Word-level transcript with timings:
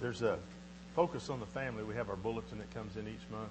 There's 0.00 0.22
a 0.22 0.38
focus 0.94 1.28
on 1.30 1.40
the 1.40 1.46
family. 1.46 1.84
We 1.84 1.94
have 1.94 2.10
our 2.10 2.16
bulletin 2.16 2.58
that 2.58 2.72
comes 2.72 2.96
in 2.96 3.06
each 3.08 3.30
month. 3.30 3.50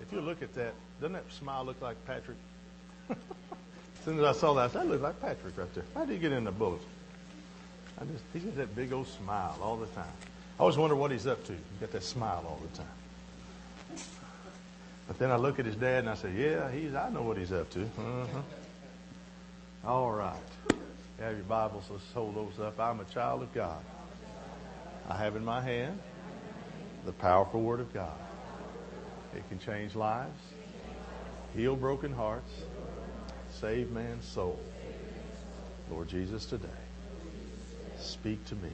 If 0.00 0.12
you 0.12 0.20
look 0.20 0.42
at 0.42 0.54
that, 0.54 0.74
doesn't 1.00 1.14
that 1.14 1.30
smile 1.32 1.64
look 1.64 1.80
like 1.80 1.96
Patrick? 2.06 2.36
as 3.10 3.16
soon 4.04 4.18
as 4.18 4.24
I 4.24 4.32
saw 4.32 4.54
that, 4.54 4.70
I 4.70 4.72
said, 4.72 4.82
that 4.82 4.88
looks 4.88 5.02
like 5.02 5.20
Patrick 5.20 5.56
right 5.56 5.74
there. 5.74 5.84
How 5.94 6.04
did 6.04 6.14
he 6.14 6.18
get 6.18 6.32
in 6.32 6.44
the 6.44 6.52
bulletin? 6.52 6.86
I 8.00 8.04
just, 8.04 8.24
he 8.32 8.40
got 8.40 8.56
that 8.56 8.74
big 8.74 8.92
old 8.92 9.06
smile 9.06 9.56
all 9.62 9.76
the 9.76 9.86
time. 9.88 10.12
I 10.58 10.62
always 10.62 10.76
wonder 10.76 10.96
what 10.96 11.10
he's 11.10 11.26
up 11.26 11.44
to. 11.46 11.52
He's 11.52 11.80
got 11.80 11.92
that 11.92 12.02
smile 12.02 12.44
all 12.46 12.60
the 12.70 12.78
time. 12.78 12.86
But 15.06 15.18
then 15.18 15.30
I 15.30 15.36
look 15.36 15.58
at 15.58 15.66
his 15.66 15.76
dad 15.76 16.00
and 16.00 16.08
I 16.08 16.14
say, 16.14 16.32
yeah, 16.32 16.70
he's, 16.70 16.94
I 16.94 17.10
know 17.10 17.22
what 17.22 17.36
he's 17.36 17.52
up 17.52 17.68
to. 17.70 17.82
Uh-huh. 17.82 18.40
All 19.86 20.12
right. 20.12 20.34
You 20.70 21.24
have 21.24 21.36
your 21.36 21.44
Bibles. 21.44 21.84
Let's 21.90 22.10
hold 22.12 22.36
those 22.36 22.58
up. 22.58 22.80
I'm 22.80 23.00
a 23.00 23.04
child 23.04 23.42
of 23.42 23.52
God. 23.52 23.84
I 25.08 25.16
have 25.16 25.36
in 25.36 25.44
my 25.44 25.60
hand 25.60 26.00
the 27.04 27.12
powerful 27.12 27.60
Word 27.60 27.80
of 27.80 27.92
God. 27.92 28.18
It 29.34 29.46
can 29.48 29.58
change 29.58 29.94
lives, 29.94 30.40
heal 31.54 31.76
broken 31.76 32.12
hearts, 32.12 32.50
save 33.50 33.90
man's 33.90 34.24
soul. 34.24 34.58
Lord 35.90 36.08
Jesus, 36.08 36.46
today, 36.46 36.68
speak 37.98 38.44
to 38.46 38.54
me. 38.56 38.70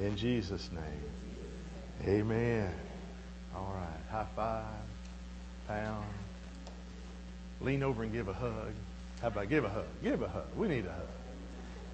In 0.00 0.16
Jesus' 0.16 0.70
name, 0.72 2.08
amen. 2.08 2.72
All 3.54 3.74
right, 3.76 4.10
high 4.10 4.26
five, 4.34 4.64
pound. 5.68 6.06
Lean 7.60 7.82
over 7.82 8.02
and 8.02 8.12
give 8.12 8.28
a 8.28 8.32
hug. 8.32 8.72
How 9.20 9.28
about 9.28 9.48
give 9.48 9.64
a 9.64 9.68
hug? 9.68 9.86
Give 10.02 10.20
a 10.22 10.28
hug. 10.28 10.46
We 10.56 10.68
need 10.68 10.86
a 10.86 10.92
hug. 10.92 11.15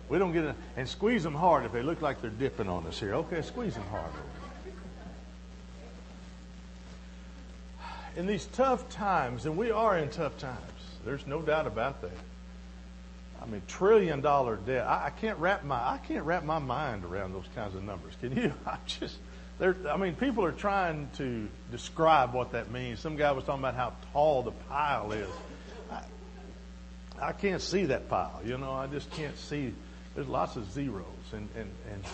We 0.08 0.18
don't 0.18 0.32
get 0.32 0.54
and 0.76 0.88
squeeze 0.88 1.22
them 1.22 1.34
hard 1.34 1.64
if 1.64 1.72
they 1.72 1.82
look 1.82 2.02
like 2.02 2.20
they're 2.20 2.30
dipping 2.30 2.68
on 2.68 2.86
us 2.86 2.98
here. 2.98 3.14
Okay, 3.14 3.42
squeeze 3.42 3.74
them 3.74 3.84
hard. 3.90 4.10
In 8.14 8.26
these 8.26 8.44
tough 8.46 8.90
times, 8.90 9.46
and 9.46 9.56
we 9.56 9.70
are 9.70 9.96
in 9.96 10.10
tough 10.10 10.36
times, 10.36 10.60
there's 11.04 11.26
no 11.26 11.40
doubt 11.40 11.66
about 11.66 12.02
that. 12.02 12.10
I 13.42 13.46
mean, 13.46 13.62
trillion 13.66 14.20
dollar 14.20 14.56
debt. 14.56 14.86
I, 14.86 15.06
I 15.06 15.10
can't 15.10 15.38
wrap 15.38 15.64
my 15.64 15.76
I 15.76 15.98
can't 16.06 16.24
wrap 16.24 16.44
my 16.44 16.58
mind 16.58 17.04
around 17.04 17.32
those 17.32 17.48
kinds 17.54 17.74
of 17.74 17.82
numbers. 17.82 18.14
Can 18.20 18.36
you? 18.36 18.52
I 18.66 18.76
just 18.86 19.16
there. 19.58 19.76
I 19.88 19.96
mean, 19.96 20.14
people 20.14 20.44
are 20.44 20.52
trying 20.52 21.08
to 21.16 21.48
describe 21.70 22.34
what 22.34 22.52
that 22.52 22.70
means. 22.70 23.00
Some 23.00 23.16
guy 23.16 23.32
was 23.32 23.44
talking 23.44 23.60
about 23.60 23.74
how 23.74 23.94
tall 24.12 24.42
the 24.42 24.52
pile 24.52 25.12
is. 25.12 25.28
I, 25.90 26.02
I 27.20 27.32
can't 27.32 27.62
see 27.62 27.86
that 27.86 28.08
pile. 28.08 28.40
You 28.44 28.58
know, 28.58 28.72
I 28.72 28.86
just 28.86 29.10
can't 29.10 29.36
see. 29.36 29.72
There's 30.14 30.28
lots 30.28 30.56
of 30.56 30.70
zeros, 30.72 31.06
and 31.32 31.48
and 31.56 31.70
and 31.92 32.04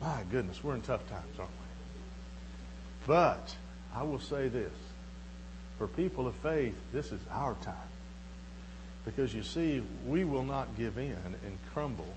my 0.00 0.22
goodness, 0.30 0.62
we're 0.62 0.74
in 0.74 0.82
tough 0.82 1.08
times, 1.08 1.38
aren't 1.38 1.50
we? 1.50 3.06
But 3.06 3.54
I 3.94 4.02
will 4.02 4.20
say 4.20 4.48
this: 4.48 4.72
for 5.78 5.86
people 5.86 6.26
of 6.26 6.34
faith, 6.36 6.74
this 6.92 7.12
is 7.12 7.20
our 7.30 7.54
time. 7.62 7.74
Because 9.04 9.32
you 9.32 9.42
see, 9.42 9.82
we 10.06 10.24
will 10.24 10.44
not 10.44 10.76
give 10.76 10.98
in 10.98 11.12
and 11.12 11.58
crumble 11.72 12.14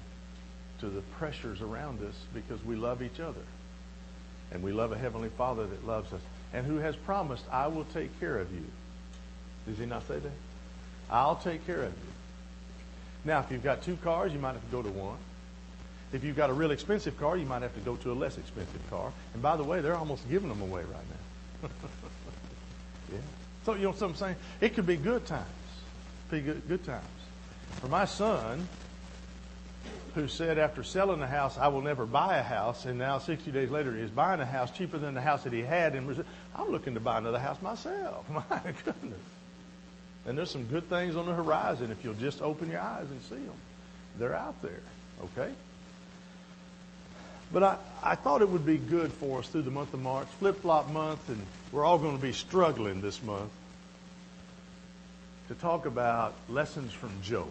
to 0.80 0.90
the 0.90 1.02
pressures 1.18 1.62
around 1.62 2.04
us 2.04 2.16
because 2.34 2.62
we 2.66 2.76
love 2.76 3.02
each 3.02 3.20
other. 3.20 3.42
And 4.52 4.62
we 4.62 4.74
love 4.74 4.92
a 4.92 4.98
Heavenly 4.98 5.30
Father 5.30 5.66
that 5.66 5.88
loves 5.88 6.12
us 6.12 6.20
and 6.54 6.66
who 6.66 6.78
has 6.78 6.96
promised, 6.96 7.46
I 7.52 7.68
will 7.68 7.86
take 7.86 8.20
care 8.20 8.38
of 8.38 8.52
you. 8.52 8.66
Does 9.68 9.78
he 9.78 9.86
not 9.86 10.08
say 10.08 10.20
that? 10.20 10.32
I'll 11.10 11.38
take 11.38 11.66
care 11.66 11.84
of 11.84 11.92
you. 11.92 12.11
Now, 13.24 13.40
if 13.40 13.52
you've 13.52 13.64
got 13.64 13.84
two 13.84 13.98
cars, 13.98 14.34
you 14.34 14.40
might 14.40 14.54
have 14.54 14.66
to 14.66 14.72
go 14.72 14.82
to 14.82 14.90
one. 14.90 15.18
If 16.14 16.24
you've 16.24 16.36
got 16.36 16.50
a 16.50 16.54
real 16.54 16.72
expensive 16.72 17.18
car, 17.20 17.38
you 17.38 17.46
might 17.46 17.62
have 17.62 17.74
to 17.76 17.80
go 17.82 17.96
to 17.98 18.12
a 18.12 18.14
less 18.14 18.38
expensive 18.38 18.82
car. 18.90 19.12
And 19.34 19.42
by 19.42 19.56
the 19.56 19.64
way, 19.64 19.82
they're 19.82 19.96
almost 19.96 20.30
giving 20.30 20.50
them 20.50 20.62
away 20.62 20.82
right 20.82 21.06
now. 21.64 21.70
yeah. 23.14 23.18
So, 23.66 23.76
you 23.76 23.84
know 23.84 23.92
what 23.92 24.02
I'm 24.02 24.16
saying? 24.16 24.36
It 24.60 24.74
could 24.74 24.88
be 24.88 24.98
good 24.98 25.26
times 25.26 25.48
be 26.32 26.40
good, 26.40 26.68
good 26.68 26.84
times. 26.84 27.06
For 27.82 27.88
my 27.88 28.06
son, 28.06 28.68
who 30.16 30.28
said 30.28 30.58
after 30.58 30.84
selling 30.84 31.20
the 31.20 31.28
house, 31.28 31.58
I 31.58 31.68
will 31.68 31.82
never 31.82 32.06
buy 32.06 32.38
a 32.38 32.44
house, 32.44 32.86
and 32.86 32.98
now 32.98 33.20
60 33.20 33.52
days 33.52 33.70
later 33.70 33.96
he's 33.96 34.10
buying 34.10 34.40
a 34.40 34.46
house 34.46 34.72
cheaper 34.72 34.98
than 34.98 35.14
the 35.14 35.22
house 35.22 35.44
that 35.44 35.54
he 35.54 35.62
had. 35.62 35.94
And 35.94 36.24
I'm 36.56 36.72
looking 36.72 36.94
to 36.96 37.00
buy 37.00 37.18
another 37.18 37.40
house 37.40 37.62
myself. 37.62 38.26
My 38.50 38.62
goodness. 38.86 39.20
And 40.26 40.38
there's 40.38 40.52
some 40.52 40.66
good 40.66 40.88
things 40.88 41.16
on 41.16 41.26
the 41.26 41.34
horizon 41.34 41.92
if 41.92 42.04
you'll 42.04 42.14
just 42.14 42.42
open 42.42 42.70
your 42.70 42.80
eyes 42.80 43.08
and 43.10 43.22
see 43.24 43.36
them. 43.36 43.56
They're 44.20 44.36
out 44.36 44.62
there, 44.62 44.82
okay? 45.24 45.52
But 47.52 47.64
I, 47.64 47.78
I 48.04 48.16
thought 48.16 48.42
it 48.42 48.50
would 48.50 48.66
be 48.66 48.78
good 48.78 49.12
for 49.12 49.40
us 49.40 49.48
through 49.48 49.64
the 49.64 49.72
month 49.72 49.94
of 49.94 50.02
March, 50.02 50.28
flip 50.40 50.62
flop 50.62 50.90
month, 50.90 51.28
and 51.30 51.42
we're 51.72 51.84
all 51.84 51.98
going 51.98 52.16
to 52.16 52.22
be 52.22 52.34
struggling 52.34 53.02
this 53.02 53.22
month 53.24 53.52
to 55.50 55.56
talk 55.56 55.86
about 55.86 56.34
lessons 56.50 56.94
from 56.94 57.10
Job. 57.22 57.50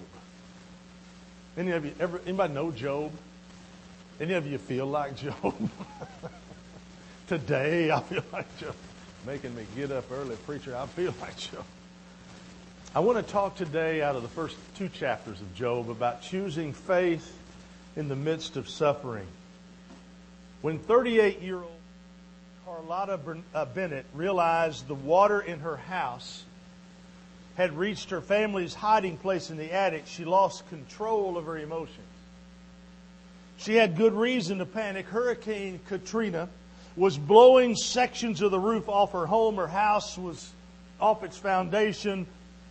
Any 1.58 1.72
of 1.72 1.84
you 1.84 1.92
ever 2.00 2.20
anybody 2.24 2.54
know 2.54 2.70
Job? 2.70 3.12
Any 4.20 4.34
of 4.34 4.46
you 4.46 4.58
feel 4.58 4.86
like 4.86 5.16
Job? 5.16 5.70
Today 7.26 7.90
I 7.90 8.00
feel 8.00 8.24
like 8.32 8.58
Job. 8.58 8.76
Making 9.26 9.54
me 9.54 9.66
get 9.76 9.90
up 9.90 10.10
early, 10.10 10.36
preacher. 10.36 10.74
I 10.76 10.86
feel 10.86 11.12
like 11.20 11.36
Job. 11.36 11.64
I 12.92 12.98
want 12.98 13.24
to 13.24 13.32
talk 13.32 13.54
today 13.54 14.02
out 14.02 14.16
of 14.16 14.22
the 14.22 14.28
first 14.28 14.56
two 14.74 14.88
chapters 14.88 15.40
of 15.40 15.54
Job 15.54 15.90
about 15.90 16.22
choosing 16.22 16.72
faith 16.72 17.38
in 17.94 18.08
the 18.08 18.16
midst 18.16 18.56
of 18.56 18.68
suffering. 18.68 19.28
When 20.60 20.80
38 20.80 21.40
year 21.40 21.58
old 21.58 21.70
Carlotta 22.64 23.20
uh, 23.54 23.64
Bennett 23.66 24.06
realized 24.12 24.88
the 24.88 24.96
water 24.96 25.40
in 25.40 25.60
her 25.60 25.76
house 25.76 26.42
had 27.56 27.78
reached 27.78 28.10
her 28.10 28.20
family's 28.20 28.74
hiding 28.74 29.18
place 29.18 29.50
in 29.50 29.56
the 29.56 29.72
attic, 29.72 30.08
she 30.08 30.24
lost 30.24 30.68
control 30.68 31.38
of 31.38 31.46
her 31.46 31.58
emotions. 31.58 31.96
She 33.58 33.76
had 33.76 33.96
good 33.96 34.14
reason 34.14 34.58
to 34.58 34.66
panic. 34.66 35.06
Hurricane 35.06 35.78
Katrina 35.86 36.48
was 36.96 37.16
blowing 37.16 37.76
sections 37.76 38.42
of 38.42 38.50
the 38.50 38.58
roof 38.58 38.88
off 38.88 39.12
her 39.12 39.26
home. 39.26 39.54
Her 39.58 39.68
house 39.68 40.18
was 40.18 40.50
off 41.00 41.22
its 41.22 41.36
foundation. 41.38 42.26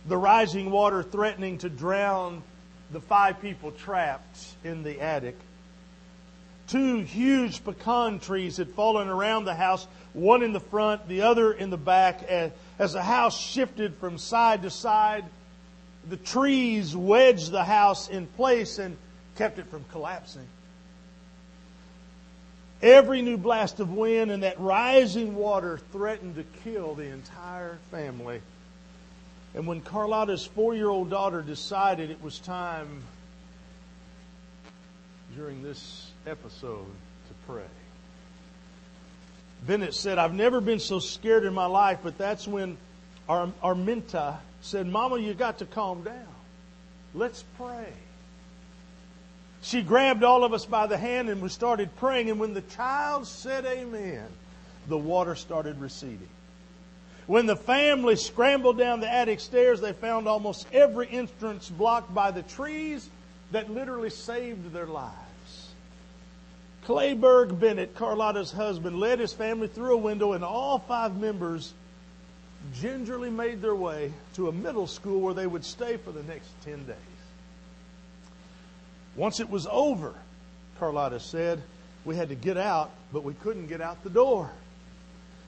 The 0.06 0.16
rising 0.16 0.70
water 0.70 1.02
threatening 1.02 1.58
to 1.58 1.68
drown 1.68 2.42
the 2.90 3.00
five 3.00 3.40
people 3.40 3.70
trapped 3.70 4.38
in 4.64 4.82
the 4.82 5.00
attic. 5.00 5.36
Two 6.66 7.00
huge 7.00 7.64
pecan 7.64 8.20
trees 8.20 8.56
had 8.56 8.70
fallen 8.70 9.08
around 9.08 9.44
the 9.44 9.54
house, 9.54 9.86
one 10.12 10.42
in 10.42 10.52
the 10.52 10.60
front, 10.60 11.08
the 11.08 11.22
other 11.22 11.52
in 11.52 11.70
the 11.70 11.76
back. 11.76 12.22
As 12.78 12.92
the 12.92 13.02
house 13.02 13.38
shifted 13.38 13.96
from 13.96 14.18
side 14.18 14.62
to 14.62 14.70
side, 14.70 15.24
the 16.08 16.16
trees 16.16 16.96
wedged 16.96 17.50
the 17.50 17.64
house 17.64 18.08
in 18.08 18.26
place 18.26 18.78
and 18.78 18.96
kept 19.36 19.58
it 19.58 19.66
from 19.66 19.84
collapsing. 19.90 20.46
Every 22.82 23.20
new 23.20 23.36
blast 23.36 23.80
of 23.80 23.92
wind 23.92 24.30
and 24.30 24.42
that 24.42 24.58
rising 24.58 25.34
water 25.34 25.80
threatened 25.92 26.36
to 26.36 26.44
kill 26.64 26.94
the 26.94 27.06
entire 27.06 27.78
family. 27.90 28.40
And 29.54 29.66
when 29.66 29.80
Carlotta's 29.80 30.46
four 30.46 30.74
year 30.74 30.88
old 30.88 31.10
daughter 31.10 31.42
decided 31.42 32.10
it 32.10 32.22
was 32.22 32.38
time 32.38 33.02
during 35.36 35.62
this 35.62 36.10
episode 36.26 36.86
to 36.86 37.34
pray, 37.46 37.64
Bennett 39.66 39.94
said, 39.94 40.18
I've 40.18 40.34
never 40.34 40.60
been 40.60 40.78
so 40.78 40.98
scared 40.98 41.44
in 41.44 41.52
my 41.52 41.66
life, 41.66 41.98
but 42.02 42.16
that's 42.16 42.46
when 42.46 42.78
our 43.28 43.48
Arminta 43.62 44.38
said, 44.62 44.86
Mama, 44.86 45.18
you 45.18 45.34
got 45.34 45.58
to 45.58 45.66
calm 45.66 46.02
down. 46.02 46.26
Let's 47.14 47.44
pray. 47.58 47.92
She 49.62 49.82
grabbed 49.82 50.24
all 50.24 50.44
of 50.44 50.54
us 50.54 50.64
by 50.64 50.86
the 50.86 50.96
hand 50.96 51.28
and 51.28 51.42
we 51.42 51.48
started 51.48 51.94
praying. 51.96 52.30
And 52.30 52.40
when 52.40 52.54
the 52.54 52.62
child 52.62 53.26
said 53.26 53.66
amen, 53.66 54.26
the 54.88 54.96
water 54.96 55.34
started 55.34 55.78
receding. 55.80 56.28
When 57.30 57.46
the 57.46 57.54
family 57.54 58.16
scrambled 58.16 58.76
down 58.76 58.98
the 58.98 59.08
attic 59.08 59.38
stairs, 59.38 59.80
they 59.80 59.92
found 59.92 60.26
almost 60.26 60.66
every 60.72 61.08
entrance 61.08 61.70
blocked 61.70 62.12
by 62.12 62.32
the 62.32 62.42
trees 62.42 63.08
that 63.52 63.70
literally 63.70 64.10
saved 64.10 64.72
their 64.72 64.88
lives. 64.88 65.68
Clayberg 66.84 67.60
Bennett, 67.60 67.94
Carlotta's 67.94 68.50
husband, 68.50 68.98
led 68.98 69.20
his 69.20 69.32
family 69.32 69.68
through 69.68 69.94
a 69.94 69.96
window, 69.96 70.32
and 70.32 70.42
all 70.42 70.80
five 70.80 71.20
members 71.20 71.72
gingerly 72.80 73.30
made 73.30 73.62
their 73.62 73.76
way 73.76 74.12
to 74.34 74.48
a 74.48 74.52
middle 74.52 74.88
school 74.88 75.20
where 75.20 75.32
they 75.32 75.46
would 75.46 75.64
stay 75.64 75.98
for 75.98 76.10
the 76.10 76.24
next 76.24 76.48
10 76.64 76.84
days. 76.84 76.96
Once 79.14 79.38
it 79.38 79.48
was 79.48 79.68
over, 79.70 80.14
Carlotta 80.80 81.20
said, 81.20 81.62
we 82.04 82.16
had 82.16 82.30
to 82.30 82.34
get 82.34 82.56
out, 82.56 82.90
but 83.12 83.22
we 83.22 83.34
couldn't 83.34 83.68
get 83.68 83.80
out 83.80 84.02
the 84.02 84.10
door. 84.10 84.50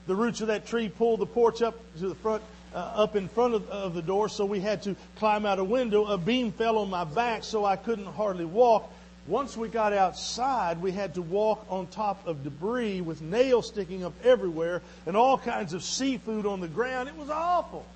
The 0.06 0.16
roots 0.16 0.40
of 0.40 0.48
that 0.48 0.66
tree 0.66 0.88
pulled 0.88 1.20
the 1.20 1.26
porch 1.26 1.62
up 1.62 1.78
to 1.98 2.08
the 2.08 2.14
front, 2.16 2.42
uh, 2.74 2.78
up 2.78 3.14
in 3.14 3.28
front 3.28 3.54
of, 3.54 3.68
of 3.68 3.94
the 3.94 4.02
door, 4.02 4.28
so 4.28 4.44
we 4.44 4.60
had 4.60 4.82
to 4.82 4.96
climb 5.16 5.46
out 5.46 5.58
a 5.58 5.64
window. 5.64 6.06
A 6.06 6.18
beam 6.18 6.50
fell 6.52 6.78
on 6.78 6.90
my 6.90 7.04
back, 7.04 7.44
so 7.44 7.64
I 7.64 7.76
couldn't 7.76 8.06
hardly 8.06 8.44
walk. 8.44 8.90
Once 9.28 9.56
we 9.56 9.68
got 9.68 9.92
outside, 9.92 10.82
we 10.82 10.90
had 10.90 11.14
to 11.14 11.22
walk 11.22 11.64
on 11.68 11.86
top 11.86 12.26
of 12.26 12.42
debris 12.42 13.00
with 13.00 13.22
nails 13.22 13.68
sticking 13.68 14.04
up 14.04 14.12
everywhere 14.24 14.82
and 15.06 15.16
all 15.16 15.38
kinds 15.38 15.72
of 15.74 15.84
seafood 15.84 16.44
on 16.44 16.60
the 16.60 16.66
ground. 16.66 17.08
It 17.08 17.16
was 17.16 17.30
awful. 17.30 17.86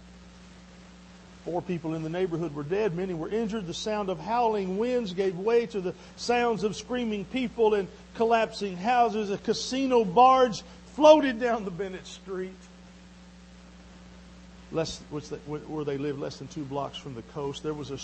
Four 1.44 1.62
people 1.62 1.94
in 1.94 2.04
the 2.04 2.08
neighborhood 2.08 2.54
were 2.54 2.62
dead. 2.62 2.96
Many 2.96 3.14
were 3.14 3.28
injured. 3.28 3.66
The 3.66 3.74
sound 3.74 4.08
of 4.08 4.20
howling 4.20 4.78
winds 4.78 5.12
gave 5.12 5.36
way 5.36 5.66
to 5.66 5.80
the 5.80 5.94
sounds 6.16 6.62
of 6.62 6.76
screaming 6.76 7.24
people 7.24 7.74
and 7.74 7.88
collapsing 8.14 8.76
houses. 8.76 9.30
A 9.30 9.38
casino 9.38 10.04
barge 10.04 10.62
floated 10.96 11.38
down 11.38 11.64
the 11.64 11.70
Bennett 11.70 12.06
Street. 12.06 12.56
Less, 14.72 14.98
where 15.46 15.84
they 15.84 15.98
lived, 15.98 16.18
less 16.18 16.38
than 16.38 16.48
two 16.48 16.64
blocks 16.64 16.98
from 16.98 17.14
the 17.14 17.22
coast. 17.22 17.62
There 17.62 17.74
was 17.74 17.90
a 17.92 17.98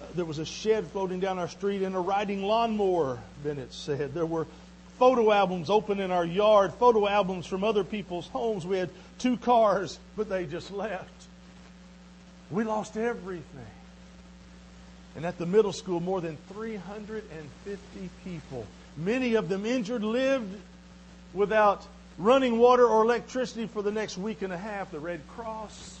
uh, 0.00 0.06
there 0.14 0.24
was 0.24 0.38
a 0.38 0.46
shed 0.46 0.86
floating 0.86 1.20
down 1.20 1.38
our 1.38 1.48
street 1.48 1.82
and 1.82 1.94
a 1.94 1.98
riding 1.98 2.42
lawnmower, 2.42 3.18
Bennett 3.42 3.72
said. 3.72 4.14
There 4.14 4.24
were 4.24 4.46
photo 4.98 5.32
albums 5.32 5.70
open 5.70 6.00
in 6.00 6.10
our 6.10 6.24
yard, 6.24 6.72
photo 6.74 7.08
albums 7.08 7.46
from 7.46 7.64
other 7.64 7.84
people's 7.84 8.28
homes. 8.28 8.64
We 8.64 8.78
had 8.78 8.90
two 9.18 9.36
cars, 9.36 9.98
but 10.16 10.28
they 10.28 10.46
just 10.46 10.70
left. 10.70 11.10
We 12.50 12.64
lost 12.64 12.96
everything. 12.96 13.44
And 15.16 15.26
at 15.26 15.36
the 15.36 15.46
middle 15.46 15.72
school, 15.72 15.98
more 16.00 16.20
than 16.20 16.38
350 16.52 18.10
people, 18.24 18.66
many 18.96 19.34
of 19.34 19.48
them 19.48 19.66
injured, 19.66 20.04
lived 20.04 20.56
without 21.34 21.84
running 22.18 22.58
water 22.58 22.86
or 22.86 23.02
electricity 23.02 23.66
for 23.66 23.82
the 23.82 23.92
next 23.92 24.18
week 24.18 24.42
and 24.42 24.52
a 24.52 24.58
half. 24.58 24.90
The 24.90 25.00
Red 25.00 25.20
Cross, 25.28 25.98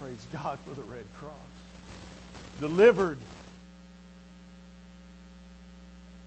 praise 0.00 0.26
God 0.32 0.58
for 0.64 0.74
the 0.74 0.82
Red 0.82 1.04
Cross 1.18 1.34
delivered. 2.60 3.18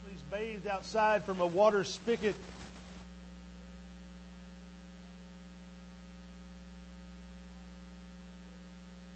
Please 0.06 0.22
bathed 0.32 0.68
outside 0.68 1.24
from 1.24 1.42
a 1.42 1.48
water 1.48 1.84
spigot. 1.84 2.36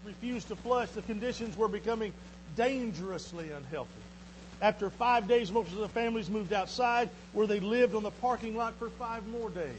Refused 0.04 0.50
to 0.50 0.56
flush. 0.56 0.90
The 0.90 1.02
conditions 1.02 1.58
were 1.58 1.68
becoming 1.68 2.14
dangerously 2.56 3.52
unhealthy. 3.52 3.92
After 4.62 4.90
five 4.90 5.28
days, 5.28 5.52
most 5.52 5.72
of 5.72 5.78
the 5.78 5.90
families 5.90 6.30
moved 6.30 6.54
outside 6.54 7.10
where 7.34 7.48
they 7.48 7.60
lived 7.60 7.96
on 7.96 8.04
the 8.04 8.12
parking 8.12 8.56
lot 8.56 8.74
for 8.76 8.90
five 8.90 9.28
more 9.28 9.50
days. 9.50 9.76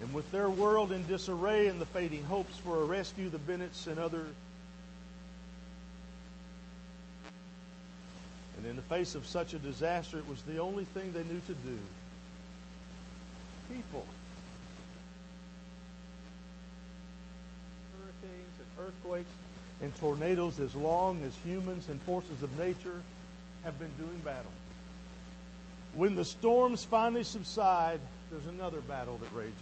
And 0.00 0.12
with 0.14 0.30
their 0.30 0.48
world 0.48 0.92
in 0.92 1.06
disarray 1.06 1.66
and 1.66 1.80
the 1.80 1.86
fading 1.86 2.22
hopes 2.24 2.56
for 2.58 2.80
a 2.80 2.84
rescue, 2.84 3.28
the 3.28 3.38
Bennetts 3.38 3.88
and 3.88 3.98
other 3.98 4.26
And 8.58 8.66
in 8.66 8.74
the 8.74 8.82
face 8.82 9.14
of 9.14 9.24
such 9.24 9.54
a 9.54 9.58
disaster, 9.58 10.18
it 10.18 10.28
was 10.28 10.42
the 10.42 10.58
only 10.58 10.84
thing 10.84 11.12
they 11.12 11.22
knew 11.22 11.40
to 11.46 11.54
do. 11.54 11.78
People. 13.72 14.04
Hurricanes 17.96 18.58
and 18.58 18.86
earthquakes 18.86 19.30
and 19.80 19.94
tornadoes, 20.00 20.58
as 20.58 20.74
long 20.74 21.22
as 21.22 21.32
humans 21.44 21.88
and 21.88 22.02
forces 22.02 22.42
of 22.42 22.58
nature 22.58 23.00
have 23.68 23.78
been 23.78 23.92
doing 23.98 24.18
battle. 24.24 24.50
When 25.94 26.14
the 26.14 26.24
storms 26.24 26.84
finally 26.84 27.22
subside, 27.22 28.00
there's 28.30 28.46
another 28.46 28.80
battle 28.80 29.18
that 29.18 29.30
rages. 29.36 29.52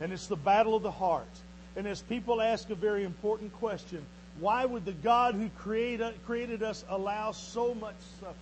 And 0.00 0.10
it's 0.10 0.26
the 0.26 0.36
battle 0.36 0.74
of 0.74 0.82
the 0.82 0.90
heart. 0.90 1.28
And 1.76 1.86
as 1.86 2.00
people 2.00 2.40
ask 2.40 2.70
a 2.70 2.74
very 2.74 3.04
important 3.04 3.52
question, 3.52 4.06
why 4.40 4.64
would 4.64 4.86
the 4.86 4.92
God 4.92 5.34
who 5.34 5.50
created, 5.50 6.00
uh, 6.00 6.12
created 6.24 6.62
us 6.62 6.82
allow 6.88 7.32
so 7.32 7.74
much 7.74 7.94
suffering? 8.20 8.38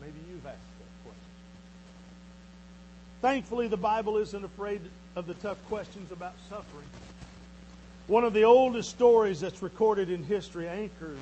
Maybe 0.00 0.18
you've 0.30 0.46
asked 0.46 0.56
that 0.78 1.04
question. 1.04 1.20
Thankfully, 3.20 3.68
the 3.68 3.76
Bible 3.76 4.16
isn't 4.16 4.42
afraid 4.42 4.80
of 5.16 5.26
the 5.26 5.34
tough 5.34 5.62
questions 5.68 6.10
about 6.12 6.32
suffering. 6.48 6.86
One 8.06 8.24
of 8.24 8.32
the 8.32 8.44
oldest 8.44 8.88
stories 8.88 9.38
that's 9.38 9.60
recorded 9.60 10.08
in 10.08 10.24
history 10.24 10.66
anchors 10.66 11.18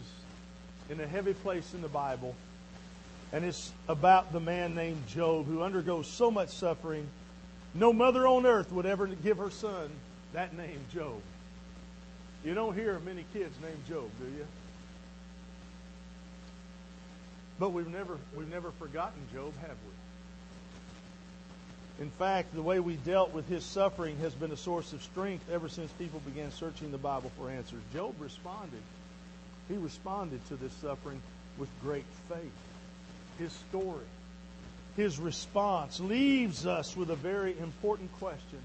in 0.91 1.01
a 1.01 1.07
heavy 1.07 1.35
place 1.35 1.75
in 1.75 1.83
the 1.83 1.89
Bible. 1.89 2.35
And 3.33 3.45
it's 3.45 3.73
about 3.89 4.33
the 4.33 4.41
man 4.41 4.75
named 4.75 5.07
Job 5.07 5.47
who 5.47 5.63
undergoes 5.63 6.07
so 6.07 6.31
much 6.31 6.51
suffering. 6.51 7.07
No 7.75 7.93
mother 7.93 8.27
on 8.27 8.47
earth 8.47 8.73
would 8.73 8.87
ever 8.87 9.07
give 9.07 9.39
her 9.39 9.51
son 9.51 9.91
that 10.33 10.57
name, 10.57 10.81
Job. 10.93 11.21
You 12.45 12.55
don't 12.55 12.75
hear 12.75 12.99
many 13.01 13.25
kids 13.33 13.55
named 13.61 13.85
Job, 13.89 14.09
do 14.21 14.27
you? 14.27 14.47
But 17.59 17.71
we've 17.71 17.89
never 17.89 18.19
we've 18.37 18.51
never 18.51 18.71
forgotten 18.73 19.21
Job, 19.33 19.53
have 19.61 19.71
we? 19.71 19.93
In 22.05 22.11
fact, 22.13 22.55
the 22.55 22.63
way 22.63 22.79
we 22.79 22.95
dealt 22.95 23.33
with 23.33 23.49
his 23.49 23.65
suffering 23.65 24.17
has 24.19 24.33
been 24.33 24.53
a 24.53 24.57
source 24.57 24.93
of 24.93 25.03
strength 25.03 25.51
ever 25.51 25.69
since 25.69 25.91
people 25.93 26.21
began 26.21 26.53
searching 26.53 26.93
the 26.93 26.99
Bible 26.99 27.33
for 27.37 27.51
answers. 27.51 27.83
Job 27.93 28.15
responded. 28.21 28.83
He 29.69 29.77
responded 29.77 30.45
to 30.49 30.57
this 30.57 30.73
suffering 30.81 31.21
with 31.59 31.69
great 31.83 32.07
faith. 32.29 32.53
His 33.39 33.53
story, 33.69 34.07
his 34.97 35.19
response 35.19 36.01
leaves 36.01 36.67
us 36.67 36.97
with 36.97 37.11
a 37.11 37.17
very 37.17 37.57
important 37.61 38.13
question. 38.15 38.59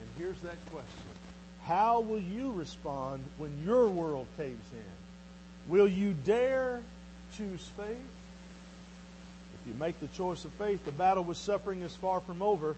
And 0.00 0.08
here's 0.18 0.40
that 0.40 0.56
question 0.70 1.18
how 1.64 2.00
will 2.00 2.20
you 2.20 2.52
respond 2.52 3.22
when 3.36 3.52
your 3.64 3.88
world 3.88 4.26
caves 4.38 4.72
in? 4.72 5.70
Will 5.70 5.86
you 5.86 6.14
dare 6.24 6.80
choose 7.36 7.68
faith? 7.76 7.96
If 9.54 9.66
you 9.66 9.74
make 9.78 10.00
the 10.00 10.06
choice 10.08 10.46
of 10.46 10.52
faith, 10.52 10.82
the 10.86 10.92
battle 10.92 11.24
with 11.24 11.36
suffering 11.36 11.82
is 11.82 11.94
far 11.94 12.20
from 12.20 12.40
over. 12.40 12.74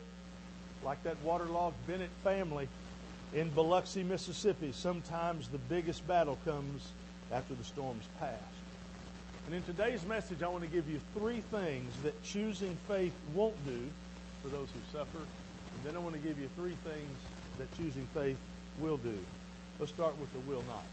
Like 0.82 1.00
that 1.04 1.16
waterlogged 1.22 1.76
Bennett 1.86 2.10
family 2.24 2.68
in 3.32 3.50
Biloxi, 3.50 4.02
Mississippi, 4.02 4.72
sometimes 4.72 5.46
the 5.48 5.58
biggest 5.58 6.06
battle 6.08 6.38
comes 6.44 6.90
after 7.32 7.54
the 7.54 7.64
storm's 7.64 8.04
passed. 8.18 8.34
And 9.46 9.54
in 9.54 9.62
today's 9.62 10.04
message, 10.06 10.42
I 10.42 10.48
want 10.48 10.64
to 10.64 10.70
give 10.70 10.88
you 10.88 11.00
three 11.16 11.40
things 11.50 11.92
that 12.02 12.20
choosing 12.22 12.76
faith 12.86 13.14
won't 13.34 13.56
do 13.66 13.80
for 14.42 14.48
those 14.48 14.68
who 14.70 14.98
suffer. 14.98 15.18
And 15.18 15.84
then 15.84 15.96
I 15.96 15.98
want 15.98 16.14
to 16.14 16.20
give 16.20 16.38
you 16.38 16.48
three 16.56 16.76
things 16.84 17.18
that 17.58 17.76
choosing 17.76 18.06
faith 18.14 18.38
will 18.78 18.96
do. 18.98 19.18
Let's 19.78 19.92
start 19.92 20.18
with 20.18 20.32
the 20.32 20.40
will 20.40 20.62
nots. 20.68 20.86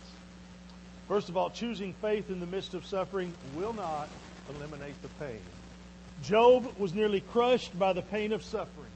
First 1.08 1.30
of 1.30 1.38
all, 1.38 1.50
choosing 1.50 1.94
faith 2.02 2.30
in 2.30 2.40
the 2.40 2.46
midst 2.46 2.74
of 2.74 2.86
suffering 2.86 3.34
will 3.56 3.74
not 3.74 4.10
eliminate 4.56 5.02
the 5.02 5.08
pain. 5.24 5.40
Job 6.24 6.68
was 6.78 6.94
nearly 6.94 7.22
crushed 7.22 7.78
by 7.78 7.94
the 7.94 8.02
pain 8.02 8.32
of 8.32 8.44
suffering. 8.44 8.92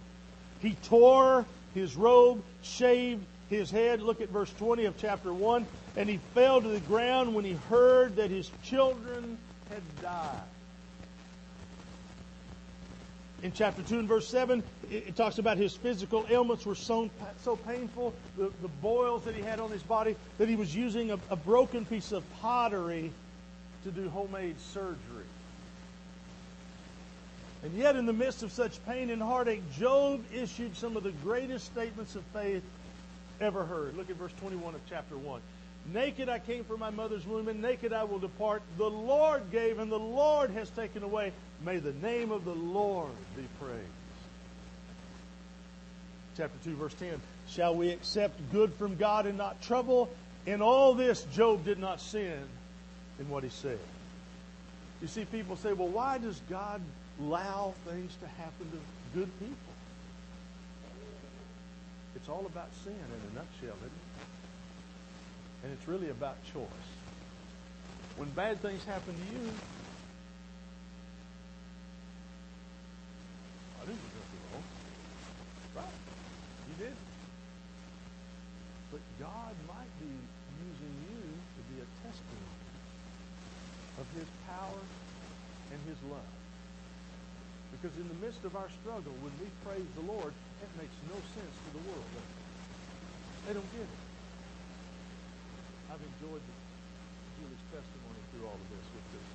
He 0.60 0.76
tore 0.84 1.46
his 1.74 1.96
robe, 1.96 2.42
shaved 2.64 3.26
his 3.52 3.70
head. 3.70 4.02
Look 4.02 4.22
at 4.22 4.30
verse 4.30 4.52
20 4.54 4.86
of 4.86 4.98
chapter 4.98 5.34
1. 5.34 5.66
And 5.98 6.10
he 6.10 6.20
fell 6.34 6.62
to 6.62 6.68
the 6.68 6.80
ground 6.82 7.36
when 7.36 7.46
he 7.46 7.54
heard 7.70 8.16
that 8.16 8.32
his 8.32 8.50
children 8.64 9.38
had 9.70 9.82
died 10.02 10.42
in 13.44 13.52
chapter 13.52 13.82
2 13.82 14.00
and 14.00 14.08
verse 14.08 14.28
7, 14.28 14.64
it, 14.92 15.16
talks 15.16 15.40
about 15.40 15.58
his 15.58 15.76
physical 15.76 16.26
ailments 16.30 16.66
were 16.66 16.76
so, 16.76 17.10
so 17.44 17.56
painful, 17.56 18.14
the, 18.38 18.52
the 18.62 18.68
boils 18.68 19.24
that 19.24 19.36
he 19.36 19.42
had 19.42 19.60
on 19.60 19.72
his 19.72 19.82
body, 19.84 20.16
that 20.38 20.48
he 20.48 20.56
was 20.56 20.76
using 20.76 21.12
a, 21.12 21.20
a 21.30 21.36
broken 21.36 21.86
piece 21.86 22.12
of 22.12 22.24
pottery 22.40 23.12
to 23.84 23.92
do 23.92 24.10
homemade 24.10 24.60
surgery. 24.60 24.98
And 27.64 27.74
yet, 27.74 27.96
in 27.96 28.06
the 28.06 28.14
midst 28.14 28.42
of 28.44 28.52
such 28.52 28.84
pain 28.86 29.10
and 29.10 29.22
heartache, 29.22 29.62
Job 29.74 30.24
issued 30.34 30.76
some 30.76 30.98
of 30.98 31.04
the 31.04 31.12
greatest 31.12 31.66
statements 31.66 32.16
of 32.16 32.24
faith 32.34 32.64
ever 33.44 33.66
heard. 33.66 33.96
Look 33.98 34.10
at 34.10 34.16
verse 34.16 34.34
21 34.40 34.76
of 34.76 34.82
chapter 34.90 35.18
1. 35.18 35.42
Naked 35.94 36.30
I 36.30 36.40
came 36.40 36.64
from 36.64 36.80
my 36.80 36.92
mother's 36.92 37.26
womb, 37.26 37.48
and 37.48 37.62
naked 37.62 37.92
I 37.92 38.04
will 38.04 38.20
depart. 38.20 38.62
The 38.78 38.90
Lord 38.90 39.52
gave, 39.52 39.80
and 39.80 39.92
the 39.92 39.98
Lord 40.00 40.52
has 40.52 40.70
taken 40.70 41.02
away. 41.04 41.34
May 41.66 41.78
the 41.78 41.94
name 41.94 42.32
of 42.32 42.46
the 42.46 42.54
Lord 42.54 43.12
be 43.36 43.44
praised. 43.60 43.82
Chapter 46.38 46.58
2, 46.64 46.76
verse 46.76 46.94
10. 46.94 47.20
Shall 47.48 47.76
we 47.76 47.90
accept 47.90 48.40
good 48.52 48.74
from 48.74 48.96
God 48.96 49.26
and 49.26 49.38
not 49.38 49.62
trouble? 49.62 50.10
In 50.46 50.62
all 50.62 50.94
this, 50.94 51.24
Job 51.34 51.66
did 51.66 51.80
not 51.80 52.00
sin 52.00 52.40
in 53.20 53.30
what 53.30 53.44
he 53.44 53.50
said. 53.50 53.80
You 55.02 55.08
see, 55.08 55.26
people 55.26 55.56
say, 55.56 55.74
well, 55.74 55.88
why 55.88 56.20
does 56.20 56.40
God 56.50 56.82
allow 57.20 57.74
things 57.88 58.16
to 58.22 58.28
happen 58.28 58.70
to 58.72 59.18
good 59.20 59.40
people? 59.40 59.71
It's 62.16 62.30
all 62.30 62.46
about 62.46 62.70
sin 62.84 62.94
in 62.94 63.22
a 63.32 63.34
nutshell, 63.36 63.78
isn't 63.78 63.86
it? 63.86 64.22
And 65.64 65.74
it's 65.74 65.88
really 65.88 66.10
about 66.10 66.38
choice. 66.54 66.90
When 68.18 68.30
bad 68.30 68.62
things 68.62 68.84
happen 68.86 69.14
to 69.14 69.28
you, 69.34 69.50
I 73.82 73.86
didn't 73.86 74.02
do 74.02 74.12
nothing 74.20 74.42
wrong. 74.52 74.64
Right. 75.76 75.98
You 76.70 76.86
did. 76.86 76.96
But 78.92 79.02
God 79.20 79.54
might 79.68 79.94
be 80.00 80.12
using 80.12 80.96
you 81.10 81.22
to 81.22 81.62
be 81.74 81.82
a 81.82 81.88
testimony 82.06 82.62
of 84.00 84.06
his 84.16 84.28
power 84.48 84.82
and 85.72 85.80
His 85.88 86.00
love. 86.12 86.34
Because 87.72 87.96
in 87.98 88.08
the 88.08 88.20
midst 88.20 88.44
of 88.44 88.56
our 88.56 88.68
struggle, 88.84 89.16
when 89.24 89.32
we 89.40 89.48
praise 89.64 89.88
the 89.96 90.06
Lord, 90.06 90.34
it 90.62 90.72
makes 90.78 90.96
no 91.10 91.18
sense 91.34 91.56
to 91.66 91.70
the 91.74 91.84
world. 91.90 92.08
Does 92.14 92.24
it? 92.24 92.42
They 93.50 93.54
don't 93.58 93.72
get 93.74 93.86
it. 93.86 94.02
I've 95.90 96.00
enjoyed 96.00 96.40
the, 96.40 96.56
Julie's 97.36 97.66
testimony 97.74 98.22
through 98.32 98.48
all 98.48 98.56
of 98.56 98.70
this 98.70 98.86
with 98.96 99.08
this. 99.12 99.28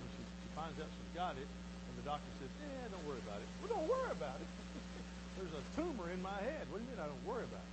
When 0.00 0.08
she, 0.18 0.22
she 0.24 0.48
finds 0.56 0.76
out 0.82 0.88
she's 0.90 1.14
got 1.14 1.36
it, 1.38 1.46
and 1.46 1.94
the 2.00 2.06
doctor 2.08 2.26
says, 2.42 2.50
"Yeah, 2.58 2.90
don't 2.90 3.04
worry 3.06 3.22
about 3.22 3.38
it." 3.38 3.48
Well, 3.62 3.70
don't 3.76 3.86
worry 3.86 4.10
about 4.10 4.40
it. 4.40 4.50
There's 5.38 5.54
a 5.54 5.62
tumor 5.78 6.10
in 6.10 6.18
my 6.24 6.40
head. 6.42 6.66
What 6.72 6.80
do 6.80 6.88
you 6.88 6.90
mean 6.90 6.98
I 6.98 7.06
don't 7.06 7.22
worry 7.28 7.44
about 7.46 7.62
it? 7.62 7.72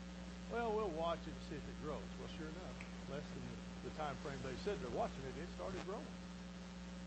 Well, 0.53 0.69
we'll 0.75 0.93
watch 0.93 1.23
it 1.25 1.33
and 1.33 1.43
see 1.49 1.57
if 1.57 1.65
it 1.65 1.77
grows. 1.81 2.05
Well, 2.21 2.29
sure 2.37 2.49
enough, 2.49 2.75
less 3.09 3.25
than 3.33 3.43
the 3.87 3.93
time 3.95 4.13
frame 4.21 4.37
they 4.43 4.53
said 4.67 4.75
they're 4.83 4.93
watching 4.93 5.23
it, 5.25 5.33
it 5.39 5.49
started 5.55 5.79
growing 5.87 6.05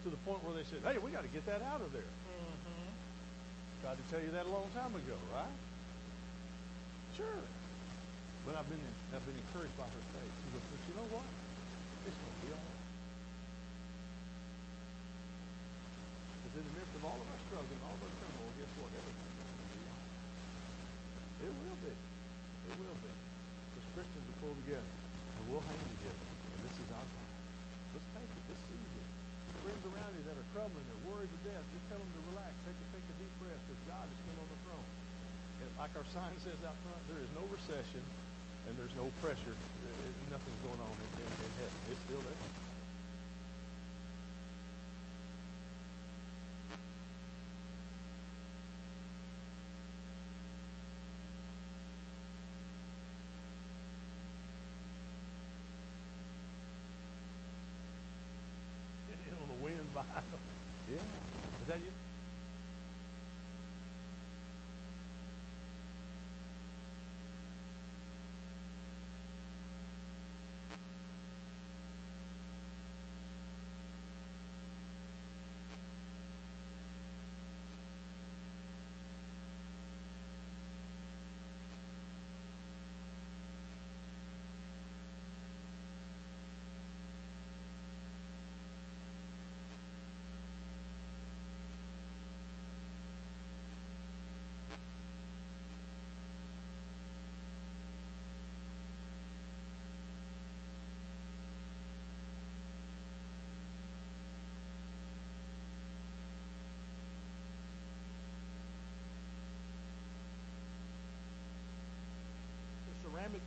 to 0.02 0.08
the 0.10 0.18
point 0.26 0.42
where 0.42 0.56
they 0.58 0.66
said, 0.66 0.82
"Hey, 0.82 0.98
we 0.98 1.14
got 1.14 1.22
to 1.22 1.30
get 1.30 1.44
that 1.46 1.62
out 1.62 1.84
of 1.84 1.92
there." 1.92 2.08
Mm-hmm. 2.08 2.61
I 3.82 3.90
tried 3.90 3.98
to 3.98 4.06
tell 4.14 4.22
you 4.22 4.30
that 4.30 4.46
a 4.46 4.52
long 4.54 4.70
time 4.78 4.94
ago, 4.94 5.18
right? 5.34 5.58
Sure. 7.18 7.42
But 8.46 8.54
I've 8.54 8.70
been 8.70 8.78
I've 9.10 9.26
been 9.26 9.34
encouraged 9.34 9.74
by 9.74 9.90
her 9.90 10.04
faith. 10.14 10.34
She 10.38 10.46
goes, 10.54 10.62
"But 10.70 10.80
you 10.86 10.94
know 11.02 11.08
what? 11.10 11.26
It's 12.06 12.14
going 12.14 12.30
to 12.30 12.42
be 12.46 12.50
all 12.54 12.62
right." 12.62 12.86
Because 16.30 16.62
in 16.62 16.64
the 16.70 16.74
midst 16.78 16.94
of 16.94 17.02
all 17.10 17.18
of 17.18 17.26
our 17.26 17.40
struggle 17.50 17.74
and 17.74 17.82
all 17.82 17.98
of 17.98 18.06
our 18.06 18.14
turmoil, 18.22 18.54
guess 18.54 18.70
what? 18.78 18.90
Everything's 19.02 19.34
going 19.34 19.50
to 19.50 19.66
be 19.66 19.82
all 19.82 19.98
right. 19.98 21.42
It 21.42 21.52
will 21.58 21.78
be. 21.82 21.94
It 21.98 22.74
will 22.78 22.98
be. 23.02 23.10
Because 23.10 23.86
Christians 23.98 24.24
will 24.30 24.38
pull 24.46 24.54
together 24.62 24.94
and 24.94 25.42
we'll 25.50 25.66
hang 25.66 25.82
together. 25.98 26.26
And 26.54 26.58
this 26.70 26.76
is 26.78 26.86
our 26.86 27.02
time. 27.02 27.34
Let's 27.98 28.06
take 28.14 28.30
it. 28.30 28.42
Let's 28.46 28.62
seize 28.62 28.94
it. 28.94 29.10
Friends 29.66 29.81
around 29.92 30.12
you 30.16 30.24
that 30.24 30.36
are 30.36 30.48
troubling, 30.56 30.84
they're 30.88 31.06
worried 31.12 31.28
to 31.28 31.40
death, 31.44 31.64
just 31.76 31.84
tell 31.92 32.00
them 32.00 32.08
to 32.08 32.22
relax. 32.32 32.50
Take 32.64 32.76
a, 32.76 32.86
take 32.96 33.06
a 33.06 33.16
deep 33.20 33.34
breath 33.40 33.60
because 33.68 33.82
God 33.84 34.04
is 34.08 34.16
still 34.24 34.38
on 34.40 34.48
the 34.48 34.60
throne. 34.64 34.88
And 35.62 35.68
like 35.76 35.92
our 35.94 36.08
sign 36.10 36.32
says 36.40 36.56
out 36.64 36.76
front, 36.82 37.02
there 37.12 37.20
is 37.20 37.30
no 37.36 37.44
recession 37.52 38.02
and 38.68 38.72
there's 38.80 38.94
no 38.96 39.12
pressure. 39.20 39.54
Nothing's 40.32 40.60
going 40.64 40.80
on 40.80 40.94
in, 40.96 41.10
in, 41.20 41.28
in 41.28 41.52
heaven. 41.60 41.78
It's 41.92 42.02
still 42.08 42.22
there. 42.24 42.62
on 59.42 59.48
the 59.48 59.64
wind 59.64 59.92
behind 59.92 60.26
them. 60.30 60.40
Yeah. 60.90 61.51
Is 61.62 61.68
that 61.68 61.78
you? 61.78 62.01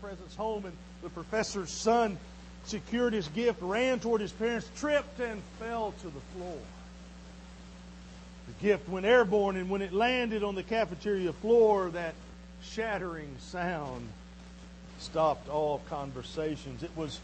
Presence 0.02 0.36
home, 0.36 0.66
and 0.66 0.74
the 1.02 1.10
professor's 1.10 1.70
son 1.70 2.18
secured 2.66 3.14
his 3.14 3.28
gift, 3.30 3.62
ran 3.62 4.00
toward 4.00 4.22
his 4.22 4.32
parents, 4.32 4.70
tripped, 4.76 5.20
and 5.20 5.42
fell 5.60 5.94
to 6.02 6.08
the 6.08 6.20
floor. 6.36 6.58
The 8.48 8.68
gift 8.68 8.90
went 8.90 9.06
airborne, 9.06 9.56
and 9.56 9.70
when 9.70 9.82
it 9.82 9.94
landed 9.94 10.44
on 10.44 10.56
the 10.56 10.64
cafeteria 10.64 11.34
floor, 11.34 11.90
that 11.90 12.14
shattering 12.62 13.36
sound 13.40 14.08
stopped 15.00 15.50
all 15.50 15.82
conversations. 15.90 16.84
It 16.84 16.92
was 16.96 17.20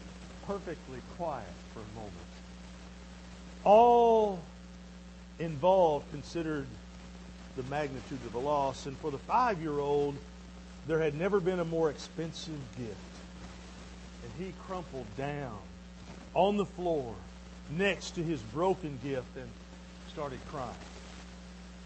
perfectly 0.46 1.00
quiet 1.16 1.44
for 1.72 1.80
a 1.80 1.94
moment. 1.94 2.12
All 3.64 4.40
involved 5.38 6.10
considered 6.10 6.66
the 7.56 7.62
magnitude 7.64 8.18
of 8.26 8.32
the 8.32 8.40
loss, 8.40 8.86
and 8.86 8.96
for 8.98 9.10
the 9.10 9.18
five 9.18 9.60
year 9.60 9.78
old, 9.78 10.16
there 10.86 10.98
had 11.00 11.14
never 11.14 11.40
been 11.40 11.60
a 11.60 11.64
more 11.64 11.90
expensive 11.90 12.58
gift. 12.76 12.96
And 14.24 14.46
he 14.46 14.52
crumpled 14.66 15.06
down 15.16 15.58
on 16.34 16.56
the 16.56 16.66
floor 16.66 17.14
next 17.70 18.12
to 18.12 18.22
his 18.22 18.40
broken 18.40 18.98
gift 19.02 19.36
and 19.36 19.48
started 20.12 20.38
crying. 20.50 20.70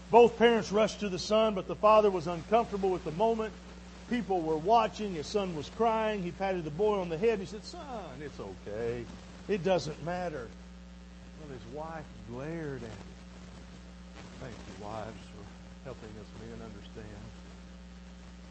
Both 0.09 0.37
parents 0.37 0.71
rushed 0.71 1.01
to 1.01 1.09
the 1.09 1.19
son, 1.19 1.53
but 1.53 1.67
the 1.67 1.75
father 1.75 2.09
was 2.09 2.27
uncomfortable 2.27 2.89
with 2.89 3.03
the 3.03 3.11
moment. 3.11 3.53
People 4.09 4.41
were 4.41 4.57
watching. 4.57 5.15
His 5.15 5.27
son 5.27 5.53
was 5.55 5.69
crying. 5.75 6.23
He 6.23 6.31
patted 6.31 6.63
the 6.63 6.71
boy 6.71 6.99
on 6.99 7.09
the 7.09 7.17
head. 7.17 7.39
He 7.39 7.45
said, 7.45 7.65
Son, 7.65 7.81
it's 8.21 8.39
okay. 8.39 9.03
It 9.49 9.63
doesn't 9.63 10.01
matter. 10.05 10.47
Well, 11.39 11.49
his 11.57 11.75
wife 11.75 12.05
glared 12.29 12.83
at 12.83 12.89
him. 12.89 12.97
Thank 14.39 14.53
you, 14.53 14.85
wives, 14.85 15.07
for 15.07 15.43
helping 15.83 16.09
us 16.09 16.27
men 16.39 16.65
understand. 16.65 16.86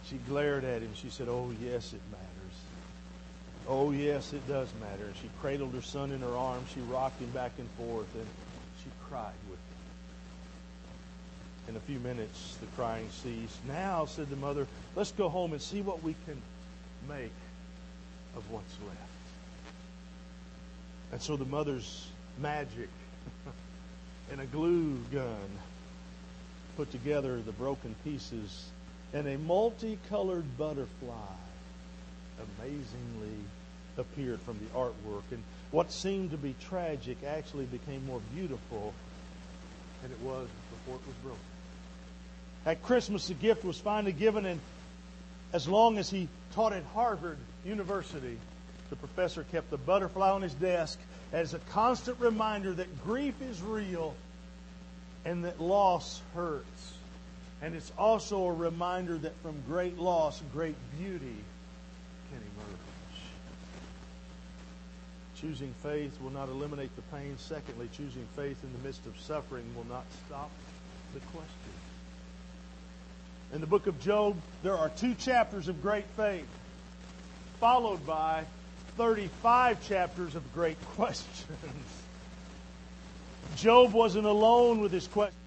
She 0.08 0.16
glared 0.28 0.64
at 0.64 0.82
him. 0.82 0.90
She 0.94 1.10
said, 1.10 1.28
Oh, 1.28 1.52
yes, 1.60 1.92
it 1.92 2.00
matters. 2.10 2.26
Oh, 3.68 3.90
yes, 3.90 4.32
it 4.32 4.46
does 4.46 4.68
matter. 4.80 5.06
And 5.06 5.16
she 5.16 5.28
cradled 5.40 5.74
her 5.74 5.82
son 5.82 6.12
in 6.12 6.20
her 6.20 6.36
arms. 6.36 6.68
She 6.72 6.80
rocked 6.80 7.20
him 7.20 7.30
back 7.30 7.52
and 7.58 7.68
forth, 7.70 8.14
and 8.14 8.26
she 8.82 8.90
cried 9.08 9.34
with 9.50 9.58
him. 9.58 9.64
In 11.70 11.76
a 11.76 11.80
few 11.80 11.98
minutes, 11.98 12.56
the 12.60 12.66
crying 12.76 13.08
ceased. 13.10 13.58
Now, 13.66 14.06
said 14.06 14.30
the 14.30 14.36
mother, 14.36 14.68
let's 14.94 15.10
go 15.10 15.28
home 15.28 15.52
and 15.52 15.60
see 15.60 15.82
what 15.82 16.02
we 16.04 16.14
can 16.24 16.40
make 17.08 17.32
of 18.36 18.48
what's 18.52 18.76
left. 18.86 19.00
And 21.10 21.20
so 21.20 21.36
the 21.36 21.44
mother's 21.44 22.06
magic 22.38 22.88
and 24.30 24.40
a 24.40 24.46
glue 24.46 24.96
gun 25.10 25.48
put 26.76 26.92
together 26.92 27.40
the 27.40 27.52
broken 27.52 27.96
pieces 28.04 28.66
and 29.12 29.26
a 29.26 29.38
multicolored 29.38 30.44
butterfly 30.58 31.36
amazingly 32.58 33.36
appeared 33.98 34.40
from 34.40 34.58
the 34.58 34.78
artwork. 34.78 35.22
And 35.30 35.42
what 35.70 35.90
seemed 35.90 36.30
to 36.32 36.36
be 36.36 36.54
tragic 36.60 37.18
actually 37.26 37.64
became 37.66 38.04
more 38.06 38.20
beautiful 38.34 38.92
than 40.02 40.10
it 40.10 40.20
was 40.20 40.48
before 40.70 40.96
it 40.96 41.06
was 41.06 41.16
broken. 41.22 41.40
At 42.66 42.82
Christmas, 42.82 43.28
the 43.28 43.34
gift 43.34 43.64
was 43.64 43.78
finally 43.78 44.12
given, 44.12 44.44
and 44.44 44.60
as 45.52 45.68
long 45.68 45.98
as 45.98 46.10
he 46.10 46.28
taught 46.52 46.72
at 46.72 46.82
Harvard 46.94 47.38
University, 47.64 48.38
the 48.90 48.96
professor 48.96 49.44
kept 49.44 49.70
the 49.70 49.78
butterfly 49.78 50.30
on 50.30 50.42
his 50.42 50.54
desk 50.54 50.98
as 51.32 51.54
a 51.54 51.58
constant 51.70 52.18
reminder 52.20 52.72
that 52.72 53.04
grief 53.04 53.34
is 53.40 53.62
real 53.62 54.14
and 55.24 55.44
that 55.44 55.60
loss 55.60 56.20
hurts. 56.34 56.95
And 57.66 57.74
it's 57.74 57.90
also 57.98 58.44
a 58.44 58.52
reminder 58.52 59.18
that 59.18 59.34
from 59.42 59.60
great 59.66 59.98
loss, 59.98 60.40
great 60.52 60.76
beauty 60.96 61.34
can 62.30 62.38
emerge. 62.38 63.18
Choosing 65.40 65.74
faith 65.82 66.16
will 66.20 66.30
not 66.30 66.48
eliminate 66.48 66.94
the 66.94 67.02
pain. 67.16 67.34
Secondly, 67.38 67.88
choosing 67.92 68.24
faith 68.36 68.62
in 68.62 68.72
the 68.72 68.78
midst 68.86 69.04
of 69.06 69.18
suffering 69.18 69.64
will 69.74 69.86
not 69.92 70.04
stop 70.28 70.48
the 71.12 71.18
question. 71.18 71.50
In 73.52 73.60
the 73.60 73.66
book 73.66 73.88
of 73.88 73.98
Job, 73.98 74.36
there 74.62 74.78
are 74.78 74.90
two 74.90 75.16
chapters 75.16 75.66
of 75.66 75.82
great 75.82 76.06
faith, 76.16 76.46
followed 77.58 78.06
by 78.06 78.44
35 78.96 79.84
chapters 79.88 80.36
of 80.36 80.54
great 80.54 80.80
questions. 80.94 81.48
Job 83.56 83.92
wasn't 83.92 84.26
alone 84.26 84.78
with 84.78 84.92
his 84.92 85.08
questions. 85.08 85.45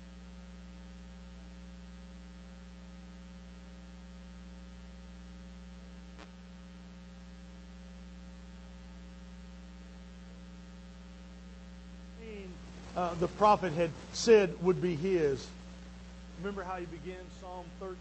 Uh, 12.99 13.13
the 13.21 13.29
prophet 13.29 13.71
had 13.71 13.91
said 14.11 14.61
would 14.61 14.81
be 14.81 14.93
his. 14.93 15.47
Remember 16.39 16.63
how 16.63 16.75
he 16.75 16.85
began 16.85 17.23
Psalm 17.39 17.65
13? 17.79 17.95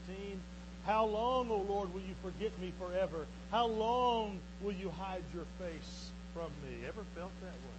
How 0.87 1.05
long, 1.05 1.51
O 1.53 1.65
Lord, 1.69 1.95
will 1.95 2.01
you 2.01 2.17
forget 2.21 2.51
me 2.59 2.73
forever? 2.81 3.27
How 3.53 3.67
long 3.67 4.41
will 4.61 4.73
you 4.73 4.91
hide 4.91 5.23
your 5.33 5.45
face 5.61 6.11
from 6.35 6.51
me? 6.67 6.79
Ever 6.85 7.03
felt 7.15 7.31
that 7.43 7.53
way? 7.53 7.79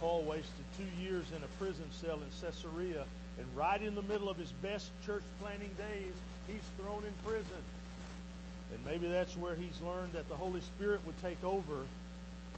Paul 0.00 0.22
wasted 0.24 0.64
two 0.76 1.02
years 1.02 1.26
in 1.36 1.42
a 1.44 1.62
prison 1.62 1.84
cell 1.92 2.16
in 2.16 2.30
Caesarea, 2.40 3.04
and 3.38 3.46
right 3.54 3.80
in 3.80 3.94
the 3.94 4.02
middle 4.02 4.28
of 4.28 4.38
his 4.38 4.50
best 4.60 4.90
church 5.06 5.22
planting 5.40 5.70
days, 5.78 6.14
he's 6.48 6.66
thrown 6.80 7.04
in 7.04 7.12
prison. 7.24 7.62
And 8.72 8.84
maybe 8.84 9.06
that's 9.06 9.36
where 9.36 9.54
he's 9.54 9.80
learned 9.82 10.14
that 10.14 10.28
the 10.28 10.36
Holy 10.36 10.62
Spirit 10.62 11.00
would 11.06 11.20
take 11.22 11.42
over 11.44 11.84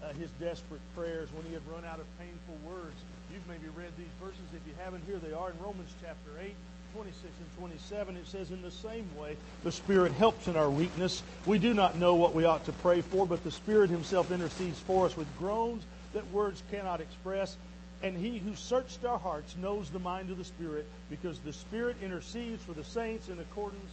uh, 0.03 0.13
his 0.15 0.31
desperate 0.41 0.81
prayers 0.95 1.29
when 1.33 1.45
he 1.47 1.53
had 1.53 1.63
run 1.67 1.85
out 1.85 2.01
of 2.01 2.07
painful 2.19 2.59
words. 2.67 2.97
You've 3.33 3.47
maybe 3.49 3.69
read 3.77 3.93
these 3.97 4.13
verses. 4.21 4.43
If 4.55 4.67
you 4.67 4.75
haven't, 4.83 5.05
here 5.07 5.19
they 5.19 5.33
are 5.33 5.51
in 5.51 5.59
Romans 5.59 5.91
chapter 6.01 6.31
8. 6.41 6.55
26 6.95 7.25
and 7.25 7.59
27, 7.59 8.17
it 8.17 8.27
says, 8.27 8.51
In 8.51 8.61
the 8.61 8.71
same 8.71 9.09
way, 9.19 9.37
the 9.65 9.73
Spirit 9.73 10.13
helps 10.13 10.47
in 10.47 10.57
our 10.57 10.69
weakness. 10.69 11.23
We 11.47 11.59
do 11.59 11.73
not 11.73 11.97
know 11.97 12.17
what 12.17 12.35
we 12.35 12.45
ought 12.45 12.67
to 12.67 12.73
pray 12.73 13.01
for, 13.01 13.27
but 13.27 13.43
the 13.45 13.51
Spirit 13.51 13.89
Himself 13.89 14.31
intercedes 14.31 14.79
for 14.81 15.07
us 15.07 15.17
with 15.17 15.27
groans 15.39 15.85
that 16.13 16.31
words 16.31 16.63
cannot 16.71 17.01
express. 17.01 17.57
And 18.03 18.17
He 18.17 18.39
who 18.39 18.55
searched 18.55 19.05
our 19.07 19.19
hearts 19.19 19.57
knows 19.57 19.89
the 19.89 20.01
mind 20.01 20.31
of 20.31 20.37
the 20.37 20.45
Spirit, 20.45 20.87
because 21.09 21.39
the 21.39 21.53
Spirit 21.53 21.97
intercedes 22.03 22.63
for 22.63 22.73
the 22.73 22.85
saints 22.85 23.29
in 23.29 23.39
accordance 23.39 23.93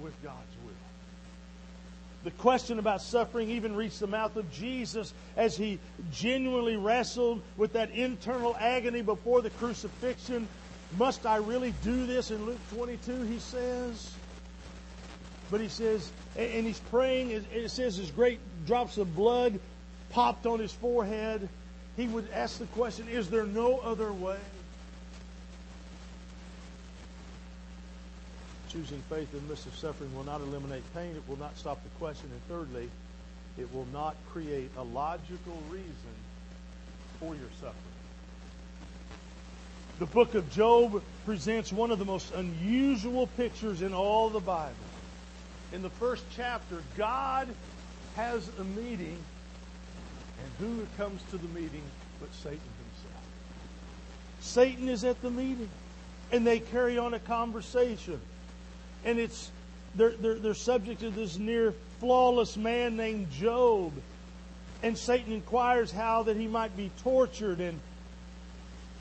with 0.00 0.20
God's 0.22 0.56
will. 0.64 0.69
The 2.22 2.30
question 2.32 2.78
about 2.78 3.00
suffering 3.00 3.50
even 3.50 3.74
reached 3.74 4.00
the 4.00 4.06
mouth 4.06 4.36
of 4.36 4.50
Jesus 4.52 5.14
as 5.36 5.56
he 5.56 5.78
genuinely 6.12 6.76
wrestled 6.76 7.42
with 7.56 7.72
that 7.72 7.90
internal 7.92 8.54
agony 8.58 9.00
before 9.00 9.40
the 9.40 9.50
crucifixion. 9.50 10.46
Must 10.98 11.24
I 11.24 11.36
really 11.36 11.72
do 11.82 12.06
this? 12.06 12.30
In 12.30 12.44
Luke 12.44 12.60
22, 12.74 13.22
he 13.22 13.38
says. 13.38 14.14
But 15.50 15.60
he 15.60 15.68
says, 15.68 16.10
and 16.36 16.66
he's 16.66 16.78
praying, 16.78 17.30
it 17.30 17.70
says 17.70 17.96
his 17.96 18.10
great 18.10 18.38
drops 18.66 18.98
of 18.98 19.16
blood 19.16 19.58
popped 20.10 20.46
on 20.46 20.58
his 20.58 20.72
forehead. 20.72 21.48
He 21.96 22.06
would 22.06 22.28
ask 22.34 22.58
the 22.58 22.66
question, 22.66 23.08
Is 23.08 23.30
there 23.30 23.46
no 23.46 23.78
other 23.78 24.12
way? 24.12 24.38
Choosing 28.72 29.02
faith 29.08 29.32
in 29.34 29.40
the 29.40 29.48
midst 29.48 29.66
of 29.66 29.74
suffering 29.76 30.14
will 30.14 30.22
not 30.22 30.40
eliminate 30.40 30.84
pain. 30.94 31.16
It 31.16 31.28
will 31.28 31.38
not 31.38 31.58
stop 31.58 31.82
the 31.82 31.88
question. 31.98 32.30
And 32.30 32.40
thirdly, 32.48 32.88
it 33.58 33.72
will 33.74 33.86
not 33.92 34.14
create 34.30 34.70
a 34.76 34.84
logical 34.84 35.60
reason 35.70 36.14
for 37.18 37.34
your 37.34 37.50
suffering. 37.60 37.74
The 39.98 40.06
book 40.06 40.36
of 40.36 40.48
Job 40.52 41.02
presents 41.26 41.72
one 41.72 41.90
of 41.90 41.98
the 41.98 42.04
most 42.04 42.32
unusual 42.32 43.26
pictures 43.26 43.82
in 43.82 43.92
all 43.92 44.30
the 44.30 44.40
Bible. 44.40 44.74
In 45.72 45.82
the 45.82 45.90
first 45.90 46.24
chapter, 46.34 46.80
God 46.96 47.48
has 48.14 48.48
a 48.60 48.64
meeting, 48.64 49.18
and 50.38 50.52
who 50.58 50.86
comes 50.96 51.20
to 51.30 51.38
the 51.38 51.48
meeting 51.48 51.82
but 52.20 52.32
Satan 52.34 52.60
himself? 52.60 53.24
Satan 54.40 54.88
is 54.88 55.02
at 55.02 55.20
the 55.22 55.30
meeting, 55.30 55.68
and 56.30 56.46
they 56.46 56.60
carry 56.60 56.98
on 56.98 57.14
a 57.14 57.18
conversation 57.18 58.20
and 59.04 59.18
it's 59.18 59.50
they're, 59.94 60.10
they're, 60.10 60.34
they're 60.34 60.54
subject 60.54 61.00
to 61.00 61.10
this 61.10 61.38
near 61.38 61.74
flawless 61.98 62.56
man 62.56 62.96
named 62.96 63.30
Job. 63.30 63.92
And 64.82 64.96
Satan 64.96 65.32
inquires 65.32 65.90
how 65.90 66.22
that 66.24 66.36
he 66.36 66.46
might 66.46 66.76
be 66.76 66.90
tortured. 67.02 67.60
And 67.60 67.78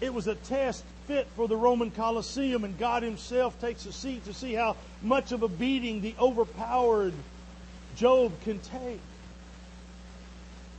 it 0.01 0.13
was 0.13 0.27
a 0.27 0.35
test 0.35 0.83
fit 1.07 1.27
for 1.35 1.47
the 1.47 1.55
Roman 1.55 1.91
Colosseum, 1.91 2.63
and 2.63 2.77
God 2.77 3.03
Himself 3.03 3.59
takes 3.61 3.85
a 3.85 3.93
seat 3.93 4.25
to 4.25 4.33
see 4.33 4.53
how 4.53 4.75
much 5.01 5.31
of 5.31 5.43
a 5.43 5.47
beating 5.47 6.01
the 6.01 6.15
overpowered 6.19 7.13
Job 7.95 8.31
can 8.43 8.59
take. 8.59 8.99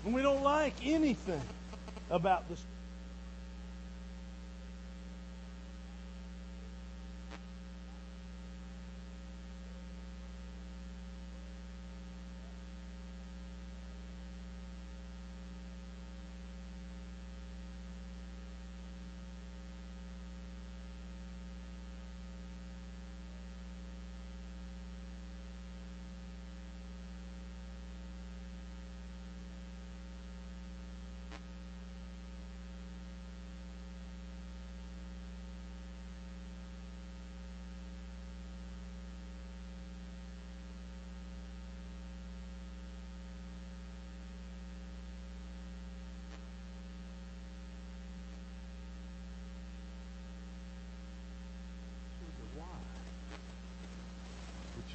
And 0.05 0.15
we 0.15 0.23
don't 0.23 0.43
like 0.43 0.75
anything 0.83 1.43
about 2.11 2.49
this. 2.49 2.63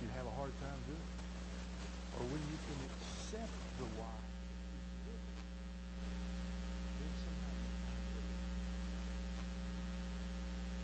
you 0.05 0.11
have 0.17 0.27
a 0.27 0.35
hard 0.37 0.51
time 0.61 0.79
doing. 0.85 1.09
Or 2.19 2.23
when 2.29 2.41
you 2.51 2.57
can 2.67 2.77
accept 2.85 3.49
the 3.79 3.87
why. 3.97 4.13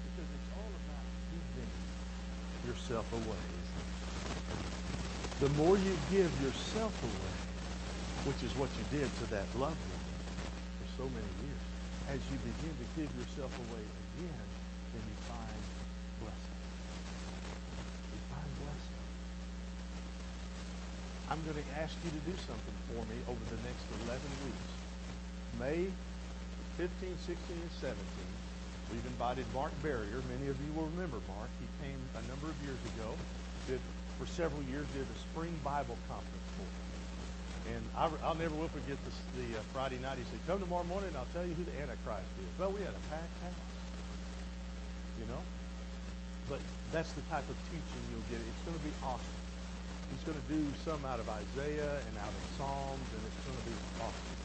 Because 0.09 0.29
it's 0.31 0.49
all 0.57 0.73
about 0.73 1.05
giving 1.29 1.69
yourself 2.71 3.05
away. 3.11 3.45
The 5.43 5.49
more 5.59 5.75
you 5.75 5.91
give 6.07 6.31
yourself 6.39 6.95
away, 7.03 7.35
which 8.23 8.39
is 8.47 8.55
what 8.55 8.69
you 8.79 8.85
did 8.95 9.11
to 9.19 9.25
that 9.35 9.43
loved 9.59 9.75
one 9.75 10.07
for 10.79 10.87
so 11.03 11.05
many 11.11 11.31
years, 11.43 11.63
as 12.15 12.19
you 12.31 12.37
begin 12.39 12.71
to 12.71 12.87
give 12.95 13.11
yourself 13.11 13.51
away 13.67 13.83
again, 13.83 14.47
then 14.95 15.03
you 15.03 15.17
find 15.27 15.61
blessing. 16.23 16.61
You 18.15 18.21
find 18.31 18.51
blessing. 18.63 19.03
I'm 21.27 21.41
going 21.43 21.59
to 21.59 21.67
ask 21.75 21.91
you 22.07 22.11
to 22.15 22.23
do 22.23 22.35
something 22.47 22.77
for 22.87 23.03
me 23.11 23.17
over 23.27 23.43
the 23.51 23.59
next 23.67 23.83
11 24.07 24.15
weeks. 24.47 24.71
May 25.59 25.91
15, 26.79 27.19
16, 27.19 27.35
and 27.51 27.75
17. 27.83 28.40
We've 28.91 29.05
invited 29.07 29.47
Mark 29.55 29.71
Barrier. 29.81 30.19
Many 30.27 30.51
of 30.51 30.59
you 30.59 30.71
will 30.75 30.91
remember 30.91 31.23
Mark. 31.31 31.47
He 31.63 31.67
came 31.79 31.99
a 32.19 32.23
number 32.27 32.51
of 32.51 32.57
years 32.67 32.79
ago. 32.95 33.15
Did 33.71 33.79
for 34.19 34.27
several 34.27 34.61
years 34.67 34.85
did 34.93 35.07
a 35.07 35.19
spring 35.31 35.55
Bible 35.63 35.97
conference 36.11 36.49
for 36.59 36.67
us. 36.67 36.91
And 37.73 37.81
I, 37.95 38.05
will 38.05 38.37
never 38.37 38.53
will 38.53 38.69
forget 38.69 38.99
this, 39.01 39.17
the 39.33 39.57
uh, 39.57 39.63
Friday 39.71 39.97
night. 40.03 40.19
He 40.19 40.27
said, 40.27 40.43
"Come 40.45 40.59
tomorrow 40.59 40.83
morning, 40.85 41.09
and 41.09 41.17
I'll 41.17 41.31
tell 41.31 41.47
you 41.47 41.55
who 41.55 41.63
the 41.63 41.73
Antichrist 41.79 42.27
is." 42.37 42.51
Well, 42.59 42.75
we 42.75 42.83
had 42.83 42.91
a 42.91 43.03
packed 43.07 43.37
house, 43.47 43.63
you 45.17 45.25
know. 45.31 45.41
But 46.51 46.59
that's 46.91 47.15
the 47.15 47.23
type 47.31 47.47
of 47.47 47.55
teaching 47.71 48.03
you'll 48.11 48.27
get. 48.27 48.43
It's 48.43 48.63
going 48.67 48.75
to 48.75 48.85
be 48.85 48.91
awesome. 49.07 49.39
He's 50.11 50.25
going 50.27 50.35
to 50.35 50.47
do 50.51 50.61
some 50.83 50.99
out 51.07 51.23
of 51.23 51.29
Isaiah 51.31 51.95
and 52.03 52.13
out 52.19 52.33
of 52.33 52.43
Psalms, 52.59 53.07
and 53.15 53.21
it's 53.23 53.41
going 53.47 53.55
to 53.55 53.67
be 53.71 53.77
awesome. 54.03 54.37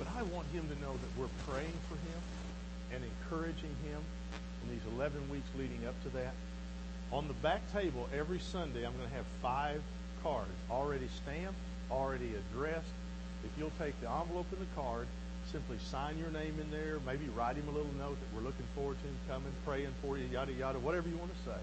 But 0.00 0.08
I 0.16 0.26
want 0.28 0.50
him 0.50 0.66
to 0.66 0.76
know 0.82 0.96
that 0.96 1.10
we're 1.14 1.30
praying 1.46 1.76
for 1.86 1.94
him 2.02 2.18
and 2.94 3.02
encouraging 3.04 3.74
him 3.84 4.00
in 4.62 4.70
these 4.70 4.84
11 4.94 5.30
weeks 5.30 5.48
leading 5.58 5.86
up 5.86 6.00
to 6.04 6.08
that. 6.10 6.34
On 7.12 7.26
the 7.26 7.34
back 7.34 7.60
table 7.72 8.08
every 8.14 8.38
Sunday, 8.38 8.86
I'm 8.86 8.96
going 8.96 9.08
to 9.08 9.16
have 9.16 9.26
five 9.42 9.82
cards 10.22 10.54
already 10.70 11.08
stamped, 11.22 11.58
already 11.90 12.32
addressed. 12.34 12.94
If 13.44 13.50
you'll 13.58 13.74
take 13.78 13.98
the 14.00 14.10
envelope 14.10 14.46
and 14.52 14.60
the 14.60 14.80
card, 14.80 15.06
simply 15.50 15.78
sign 15.78 16.18
your 16.18 16.30
name 16.30 16.54
in 16.60 16.70
there, 16.70 16.98
maybe 17.06 17.26
write 17.34 17.56
him 17.56 17.66
a 17.68 17.74
little 17.74 17.92
note 17.98 18.16
that 18.20 18.30
we're 18.36 18.46
looking 18.46 18.66
forward 18.74 18.96
to 19.02 19.06
him 19.08 19.16
coming, 19.28 19.52
praying 19.64 19.94
for 20.02 20.18
you, 20.18 20.26
yada, 20.30 20.52
yada, 20.52 20.78
whatever 20.78 21.08
you 21.08 21.16
want 21.16 21.32
to 21.34 21.50
say. 21.50 21.60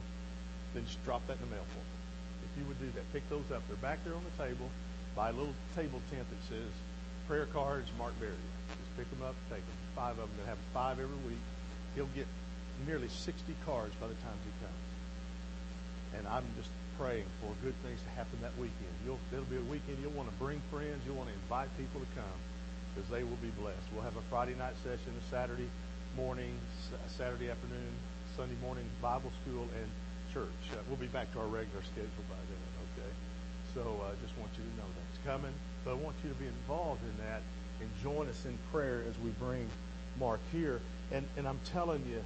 Then 0.73 0.83
just 0.85 1.03
drop 1.05 1.25
that 1.27 1.37
in 1.39 1.49
the 1.49 1.55
mail 1.55 1.65
for 1.71 1.79
me 1.79 1.95
If 2.43 2.51
you 2.59 2.67
would 2.67 2.79
do 2.79 2.91
that. 2.95 3.05
Pick 3.13 3.27
those 3.29 3.47
up. 3.53 3.63
They're 3.67 3.77
back 3.77 4.03
there 4.03 4.15
on 4.15 4.23
the 4.25 4.43
table 4.43 4.67
by 5.15 5.29
a 5.29 5.33
little 5.33 5.55
table 5.75 6.01
tent 6.11 6.27
that 6.29 6.41
says 6.49 6.69
prayer 7.27 7.45
cards, 7.47 7.89
Mark 7.97 8.17
Barrier. 8.19 8.35
Just 8.69 8.97
pick 8.97 9.09
them 9.11 9.21
up, 9.27 9.35
take 9.49 9.59
them. 9.59 9.77
Five 9.95 10.19
of 10.19 10.29
them. 10.29 10.29
They'll 10.37 10.47
have 10.47 10.63
five 10.73 10.99
every 10.99 11.21
week. 11.27 11.41
He'll 11.95 12.11
get 12.15 12.27
nearly 12.87 13.09
60 13.09 13.55
cards 13.65 13.93
by 13.99 14.07
the 14.07 14.15
time 14.25 14.37
he 14.45 14.53
comes. 14.63 14.85
And 16.17 16.27
I'm 16.27 16.45
just 16.57 16.69
praying 16.97 17.25
for 17.41 17.51
good 17.61 17.75
things 17.83 18.01
to 18.01 18.09
happen 18.15 18.39
that 18.41 18.55
weekend. 18.57 18.93
You'll, 19.05 19.19
it'll 19.31 19.45
be 19.45 19.57
a 19.57 19.69
weekend 19.69 19.99
you'll 20.01 20.15
want 20.17 20.29
to 20.29 20.35
bring 20.37 20.61
friends. 20.71 21.03
You'll 21.05 21.17
want 21.17 21.29
to 21.29 21.35
invite 21.35 21.69
people 21.77 22.01
to 22.01 22.09
come. 22.15 22.39
because 22.95 23.09
they 23.09 23.23
will 23.23 23.39
be 23.41 23.51
blessed. 23.59 23.85
We'll 23.93 24.03
have 24.03 24.17
a 24.17 24.25
Friday 24.29 24.55
night 24.55 24.73
session, 24.83 25.13
a 25.13 25.25
Saturday 25.29 25.69
morning, 26.15 26.57
Saturday 27.17 27.49
afternoon, 27.51 27.93
Sunday 28.35 28.57
morning 28.61 28.85
Bible 29.01 29.31
school 29.43 29.67
and 29.77 29.89
church. 30.33 30.63
Uh, 30.73 30.77
we'll 30.87 30.97
be 30.97 31.07
back 31.11 31.31
to 31.33 31.39
our 31.39 31.47
regular 31.47 31.83
schedule 31.93 32.25
by 32.29 32.39
then, 32.49 32.63
okay? 32.87 33.11
So 33.75 33.81
I 34.01 34.11
uh, 34.11 34.15
just 34.23 34.37
want 34.39 34.51
you 34.57 34.63
to 34.65 34.73
know 34.81 34.89
that's 34.97 35.19
coming. 35.25 35.53
But 35.87 35.93
I 35.93 36.03
want 36.03 36.17
you 36.21 36.29
to 36.29 36.35
be 36.35 36.47
involved 36.47 37.01
in 37.01 37.25
that 37.25 37.41
and 37.79 37.89
join 38.03 38.27
us 38.27 38.45
in 38.45 38.57
prayer 38.73 39.03
as 39.07 39.17
we 39.23 39.29
bring 39.29 39.69
Mark 40.19 40.41
here. 40.51 40.81
And, 41.13 41.25
and 41.37 41.47
I'm 41.47 41.59
telling 41.71 42.05
you, 42.09 42.21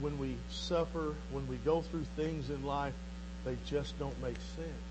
when 0.00 0.18
we 0.18 0.36
suffer, 0.50 1.14
when 1.30 1.46
we 1.46 1.56
go 1.58 1.82
through 1.82 2.06
things 2.16 2.50
in 2.50 2.64
life, 2.64 2.94
they 3.44 3.56
just 3.66 3.96
don't 4.00 4.20
make 4.20 4.34
sense. 4.56 4.90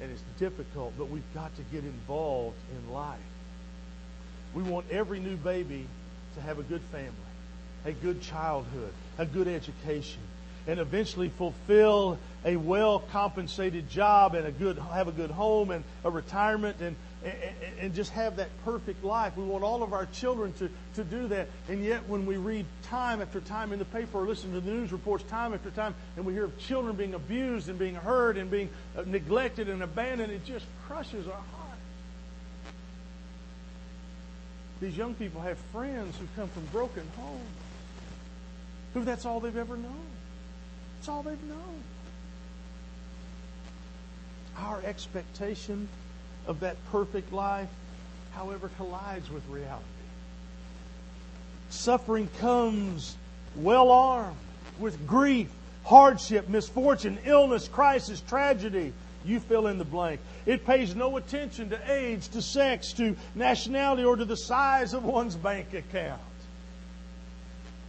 And 0.00 0.12
it's 0.12 0.22
difficult, 0.38 0.92
but 0.96 1.08
we've 1.08 1.34
got 1.34 1.52
to 1.56 1.62
get 1.72 1.82
involved 1.82 2.56
in 2.76 2.92
life. 2.92 3.18
We 4.54 4.62
want 4.62 4.86
every 4.88 5.18
new 5.18 5.36
baby 5.36 5.88
to 6.36 6.40
have 6.42 6.60
a 6.60 6.62
good 6.62 6.82
family, 6.92 7.10
a 7.84 7.92
good 7.92 8.22
childhood, 8.22 8.92
a 9.18 9.26
good 9.26 9.48
education, 9.48 10.22
and 10.68 10.78
eventually 10.78 11.30
fulfill 11.30 12.18
a 12.44 12.56
well 12.56 12.98
compensated 12.98 13.88
job 13.88 14.34
and 14.34 14.46
a 14.46 14.52
good 14.52 14.78
have 14.78 15.08
a 15.08 15.12
good 15.12 15.30
home 15.30 15.70
and 15.70 15.84
a 16.04 16.10
retirement 16.10 16.76
and, 16.80 16.96
and, 17.24 17.34
and 17.80 17.94
just 17.94 18.10
have 18.12 18.36
that 18.36 18.48
perfect 18.64 19.04
life. 19.04 19.36
We 19.36 19.44
want 19.44 19.62
all 19.62 19.82
of 19.82 19.92
our 19.92 20.06
children 20.06 20.52
to, 20.54 20.68
to 20.94 21.04
do 21.04 21.28
that. 21.28 21.48
And 21.68 21.84
yet 21.84 22.08
when 22.08 22.26
we 22.26 22.36
read 22.36 22.66
time 22.84 23.22
after 23.22 23.40
time 23.40 23.72
in 23.72 23.78
the 23.78 23.84
paper 23.84 24.18
or 24.18 24.26
listen 24.26 24.52
to 24.52 24.60
the 24.60 24.70
news 24.70 24.92
reports 24.92 25.24
time 25.24 25.54
after 25.54 25.70
time 25.70 25.94
and 26.16 26.24
we 26.24 26.32
hear 26.32 26.44
of 26.44 26.58
children 26.58 26.96
being 26.96 27.14
abused 27.14 27.68
and 27.68 27.78
being 27.78 27.94
hurt 27.94 28.36
and 28.36 28.50
being 28.50 28.68
uh, 28.96 29.02
neglected 29.06 29.68
and 29.68 29.82
abandoned, 29.82 30.32
it 30.32 30.44
just 30.44 30.66
crushes 30.86 31.26
our 31.26 31.32
heart. 31.32 31.78
These 34.80 34.96
young 34.96 35.14
people 35.14 35.40
have 35.42 35.58
friends 35.70 36.18
who 36.18 36.26
come 36.34 36.48
from 36.48 36.64
broken 36.66 37.04
homes, 37.16 37.40
who 38.94 39.04
that's 39.04 39.24
all 39.24 39.38
they've 39.38 39.56
ever 39.56 39.76
known. 39.76 40.06
That's 40.98 41.08
all 41.08 41.22
they've 41.22 41.42
known. 41.44 41.82
Our 44.58 44.80
expectation 44.84 45.88
of 46.46 46.60
that 46.60 46.76
perfect 46.90 47.32
life, 47.32 47.68
however, 48.32 48.70
collides 48.76 49.30
with 49.30 49.46
reality. 49.48 49.84
Suffering 51.70 52.28
comes 52.38 53.16
well 53.56 53.90
armed 53.90 54.36
with 54.78 55.06
grief, 55.06 55.48
hardship, 55.84 56.48
misfortune, 56.48 57.18
illness, 57.24 57.68
crisis, 57.68 58.20
tragedy. 58.28 58.92
You 59.24 59.40
fill 59.40 59.68
in 59.68 59.78
the 59.78 59.84
blank. 59.84 60.20
It 60.46 60.66
pays 60.66 60.96
no 60.96 61.16
attention 61.16 61.70
to 61.70 61.92
age, 61.92 62.28
to 62.30 62.42
sex, 62.42 62.92
to 62.94 63.16
nationality, 63.34 64.04
or 64.04 64.16
to 64.16 64.24
the 64.24 64.36
size 64.36 64.94
of 64.94 65.04
one's 65.04 65.36
bank 65.36 65.74
account. 65.74 66.20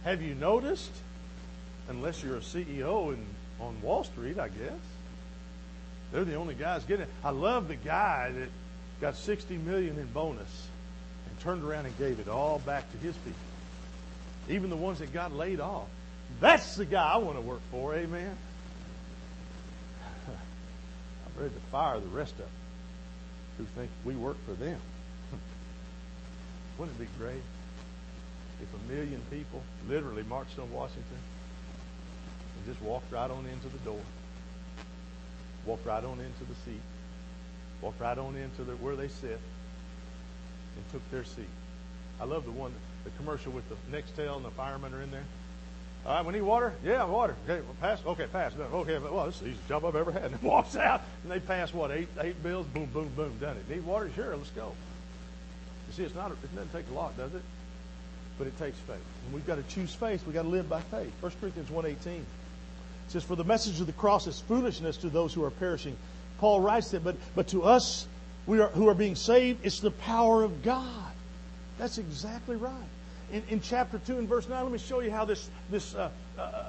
Have 0.04 0.22
you 0.22 0.34
noticed? 0.34 0.92
Unless 1.88 2.22
you're 2.22 2.36
a 2.36 2.40
CEO 2.40 3.12
in, 3.12 3.26
on 3.60 3.80
Wall 3.82 4.04
Street, 4.04 4.38
I 4.38 4.48
guess. 4.48 4.93
They're 6.12 6.24
the 6.24 6.34
only 6.34 6.54
guys 6.54 6.84
getting 6.84 7.04
it. 7.04 7.10
I 7.24 7.30
love 7.30 7.68
the 7.68 7.76
guy 7.76 8.32
that 8.32 8.48
got 9.00 9.16
60 9.16 9.56
million 9.58 9.98
in 9.98 10.06
bonus 10.06 10.68
and 11.28 11.40
turned 11.40 11.64
around 11.64 11.86
and 11.86 11.98
gave 11.98 12.20
it 12.20 12.28
all 12.28 12.60
back 12.60 12.90
to 12.92 12.98
his 12.98 13.16
people. 13.16 13.38
Even 14.48 14.70
the 14.70 14.76
ones 14.76 14.98
that 15.00 15.12
got 15.12 15.32
laid 15.32 15.60
off. 15.60 15.88
That's 16.40 16.76
the 16.76 16.84
guy 16.84 17.12
I 17.14 17.16
want 17.16 17.36
to 17.36 17.40
work 17.40 17.60
for, 17.70 17.94
amen. 17.94 18.36
I'm 20.28 21.42
ready 21.42 21.54
to 21.54 21.60
fire 21.70 21.98
the 21.98 22.06
rest 22.08 22.32
of 22.32 22.38
them 22.38 22.48
who 23.58 23.64
think 23.76 23.90
we 24.04 24.14
work 24.14 24.36
for 24.46 24.52
them. 24.52 24.80
Wouldn't 26.78 26.98
it 27.00 27.04
be 27.04 27.08
great 27.18 27.42
if 28.62 28.68
a 28.72 28.92
million 28.92 29.20
people 29.30 29.62
literally 29.88 30.22
marched 30.24 30.58
on 30.58 30.70
Washington 30.72 31.18
and 32.56 32.66
just 32.66 32.80
walked 32.82 33.12
right 33.12 33.30
on 33.30 33.46
into 33.46 33.68
the 33.68 33.78
door, 33.84 34.00
walked 35.66 35.86
right 35.86 36.04
on 36.04 36.20
into 36.20 36.44
the 36.48 36.54
seat, 36.64 36.80
walked 37.80 38.00
right 38.00 38.18
on 38.18 38.36
into 38.36 38.64
the, 38.64 38.72
where 38.76 38.96
they 38.96 39.08
sit, 39.08 39.38
and 40.76 40.92
took 40.92 41.08
their 41.10 41.24
seat. 41.24 41.48
I 42.20 42.24
love 42.24 42.44
the 42.44 42.52
one, 42.52 42.72
the 43.04 43.10
commercial 43.10 43.52
with 43.52 43.64
the 43.68 43.76
Nextel 43.96 44.36
and 44.36 44.44
the 44.44 44.50
firemen 44.50 44.94
are 44.94 45.02
in 45.02 45.10
there. 45.10 45.24
All 46.06 46.16
right, 46.16 46.26
we 46.26 46.34
need 46.34 46.42
water? 46.42 46.74
Yeah, 46.84 47.04
water. 47.04 47.34
Okay, 47.48 47.62
well, 47.62 47.76
pass. 47.80 47.98
Okay, 48.04 48.26
pass. 48.26 48.52
Okay, 48.58 48.98
well, 48.98 49.24
this 49.24 49.36
is 49.36 49.40
the 49.40 49.46
easiest 49.48 49.68
job 49.68 49.84
I've 49.86 49.96
ever 49.96 50.12
had. 50.12 50.24
And 50.32 50.42
walks 50.42 50.76
out, 50.76 51.02
and 51.22 51.32
they 51.32 51.40
pass 51.40 51.72
what 51.72 51.90
eight 51.90 52.08
eight 52.20 52.42
bills. 52.42 52.66
Boom, 52.66 52.86
boom, 52.92 53.10
boom, 53.16 53.32
done 53.40 53.56
it. 53.56 53.74
Need 53.74 53.86
water? 53.86 54.10
Sure, 54.14 54.36
let's 54.36 54.50
go. 54.50 54.72
You 55.88 55.94
see, 55.94 56.02
it's 56.02 56.14
not. 56.14 56.30
It 56.30 56.54
doesn't 56.54 56.72
take 56.72 56.88
a 56.90 56.94
lot, 56.94 57.16
does 57.16 57.34
it? 57.34 57.42
But 58.36 58.48
it 58.48 58.58
takes 58.58 58.76
faith, 58.80 58.96
and 59.24 59.34
we've 59.34 59.46
got 59.46 59.54
to 59.56 59.62
choose 59.74 59.94
faith. 59.94 60.24
We've 60.26 60.34
got 60.34 60.42
to 60.42 60.48
live 60.48 60.68
by 60.68 60.80
faith. 60.82 61.12
1 61.20 61.32
Corinthians 61.40 61.70
one 61.70 61.86
eighteen 61.86 62.26
says, 63.14 63.24
"For 63.24 63.36
the 63.36 63.44
message 63.44 63.80
of 63.80 63.86
the 63.86 63.92
cross 63.92 64.26
is 64.26 64.40
foolishness 64.40 64.96
to 64.98 65.08
those 65.08 65.32
who 65.32 65.42
are 65.44 65.50
perishing." 65.50 65.96
Paul 66.38 66.60
writes 66.60 66.90
that, 66.90 67.02
but 67.02 67.16
but 67.34 67.48
to 67.48 67.64
us, 67.64 68.06
we 68.46 68.60
are 68.60 68.68
who 68.68 68.88
are 68.88 68.94
being 68.94 69.16
saved, 69.16 69.64
it's 69.64 69.80
the 69.80 69.90
power 69.90 70.42
of 70.42 70.62
God. 70.62 71.12
That's 71.78 71.98
exactly 71.98 72.56
right 72.56 72.88
in, 73.34 73.42
in 73.48 73.60
chapter 73.60 73.98
2 73.98 74.18
and 74.18 74.28
verse 74.28 74.48
9, 74.48 74.62
let 74.62 74.72
me 74.72 74.78
show 74.78 75.00
you 75.00 75.10
how 75.10 75.24
this, 75.24 75.50
this 75.70 75.94
uh, 75.94 76.08
uh, 76.38 76.62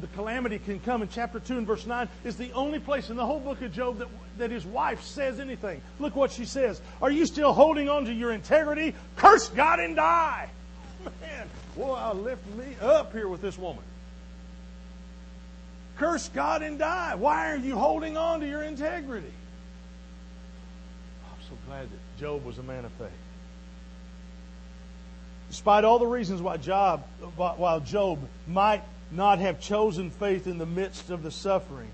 the 0.00 0.06
calamity 0.08 0.58
can 0.58 0.80
come 0.80 1.02
in 1.02 1.08
chapter 1.08 1.38
2 1.38 1.58
and 1.58 1.66
verse 1.66 1.86
9 1.86 2.08
is 2.24 2.36
the 2.36 2.50
only 2.52 2.78
place 2.78 3.10
in 3.10 3.16
the 3.16 3.24
whole 3.24 3.38
book 3.38 3.60
of 3.60 3.72
Job 3.72 3.98
that, 3.98 4.08
that 4.38 4.50
his 4.50 4.64
wife 4.64 5.02
says 5.02 5.38
anything. 5.38 5.80
Look 5.98 6.16
what 6.16 6.32
she 6.32 6.44
says. 6.44 6.80
Are 7.00 7.10
you 7.10 7.26
still 7.26 7.52
holding 7.52 7.88
on 7.88 8.06
to 8.06 8.12
your 8.12 8.32
integrity? 8.32 8.94
Curse 9.16 9.50
God 9.50 9.78
and 9.78 9.94
die. 9.94 10.48
Man, 11.20 11.48
boy, 11.76 11.92
I 11.92 12.12
lift 12.12 12.46
me 12.56 12.76
up 12.80 13.12
here 13.12 13.28
with 13.28 13.42
this 13.42 13.58
woman. 13.58 13.84
Curse 16.02 16.30
God 16.30 16.62
and 16.62 16.80
die. 16.80 17.14
Why 17.14 17.52
are 17.52 17.56
you 17.56 17.76
holding 17.76 18.16
on 18.16 18.40
to 18.40 18.48
your 18.48 18.64
integrity? 18.64 19.32
I'm 21.24 21.48
so 21.48 21.56
glad 21.68 21.84
that 21.84 22.18
Job 22.18 22.44
was 22.44 22.58
a 22.58 22.62
man 22.64 22.84
of 22.84 22.90
faith. 22.94 23.08
Despite 25.48 25.84
all 25.84 26.00
the 26.00 26.06
reasons 26.06 26.42
why 26.42 26.56
Job, 26.56 27.04
while 27.36 27.78
Job 27.78 28.18
might 28.48 28.82
not 29.12 29.38
have 29.38 29.60
chosen 29.60 30.10
faith 30.10 30.48
in 30.48 30.58
the 30.58 30.66
midst 30.66 31.10
of 31.10 31.22
the 31.22 31.30
suffering, 31.30 31.92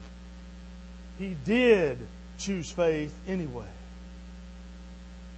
he 1.19 1.37
did 1.45 1.99
choose 2.39 2.71
faith 2.71 3.15
anyway. 3.27 3.69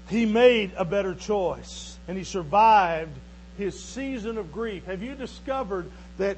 He 0.09 0.26
made 0.26 0.70
a 0.76 0.85
better 0.85 1.16
choice 1.16 1.98
and 2.06 2.16
he 2.16 2.22
survived 2.22 3.18
his 3.59 3.83
season 3.83 4.38
of 4.38 4.52
grief. 4.52 4.85
Have 4.85 5.02
you 5.02 5.16
discovered 5.16 5.90
that 6.18 6.37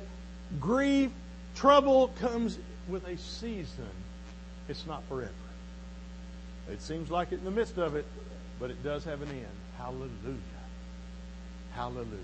grief, 0.59 1.11
trouble 1.55 2.09
comes 2.21 2.59
with 2.89 3.07
a 3.07 3.17
season? 3.17 3.89
It's 4.69 4.87
not 4.87 5.03
forever. 5.09 5.33
It 6.71 6.81
seems 6.81 7.11
like 7.11 7.33
it 7.33 7.39
in 7.39 7.45
the 7.45 7.51
midst 7.51 7.79
of 7.79 7.97
it, 7.97 8.07
but 8.61 8.71
it 8.71 8.83
does 8.83 9.05
have 9.05 9.23
an 9.23 9.29
end. 9.29 9.47
Hallelujah. 9.77 10.37
Hallelujah. 11.75 12.19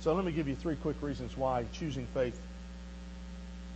So 0.00 0.14
let 0.14 0.24
me 0.24 0.32
give 0.32 0.48
you 0.48 0.56
three 0.56 0.76
quick 0.76 0.96
reasons 1.00 1.36
why 1.36 1.64
choosing 1.72 2.06
faith 2.14 2.40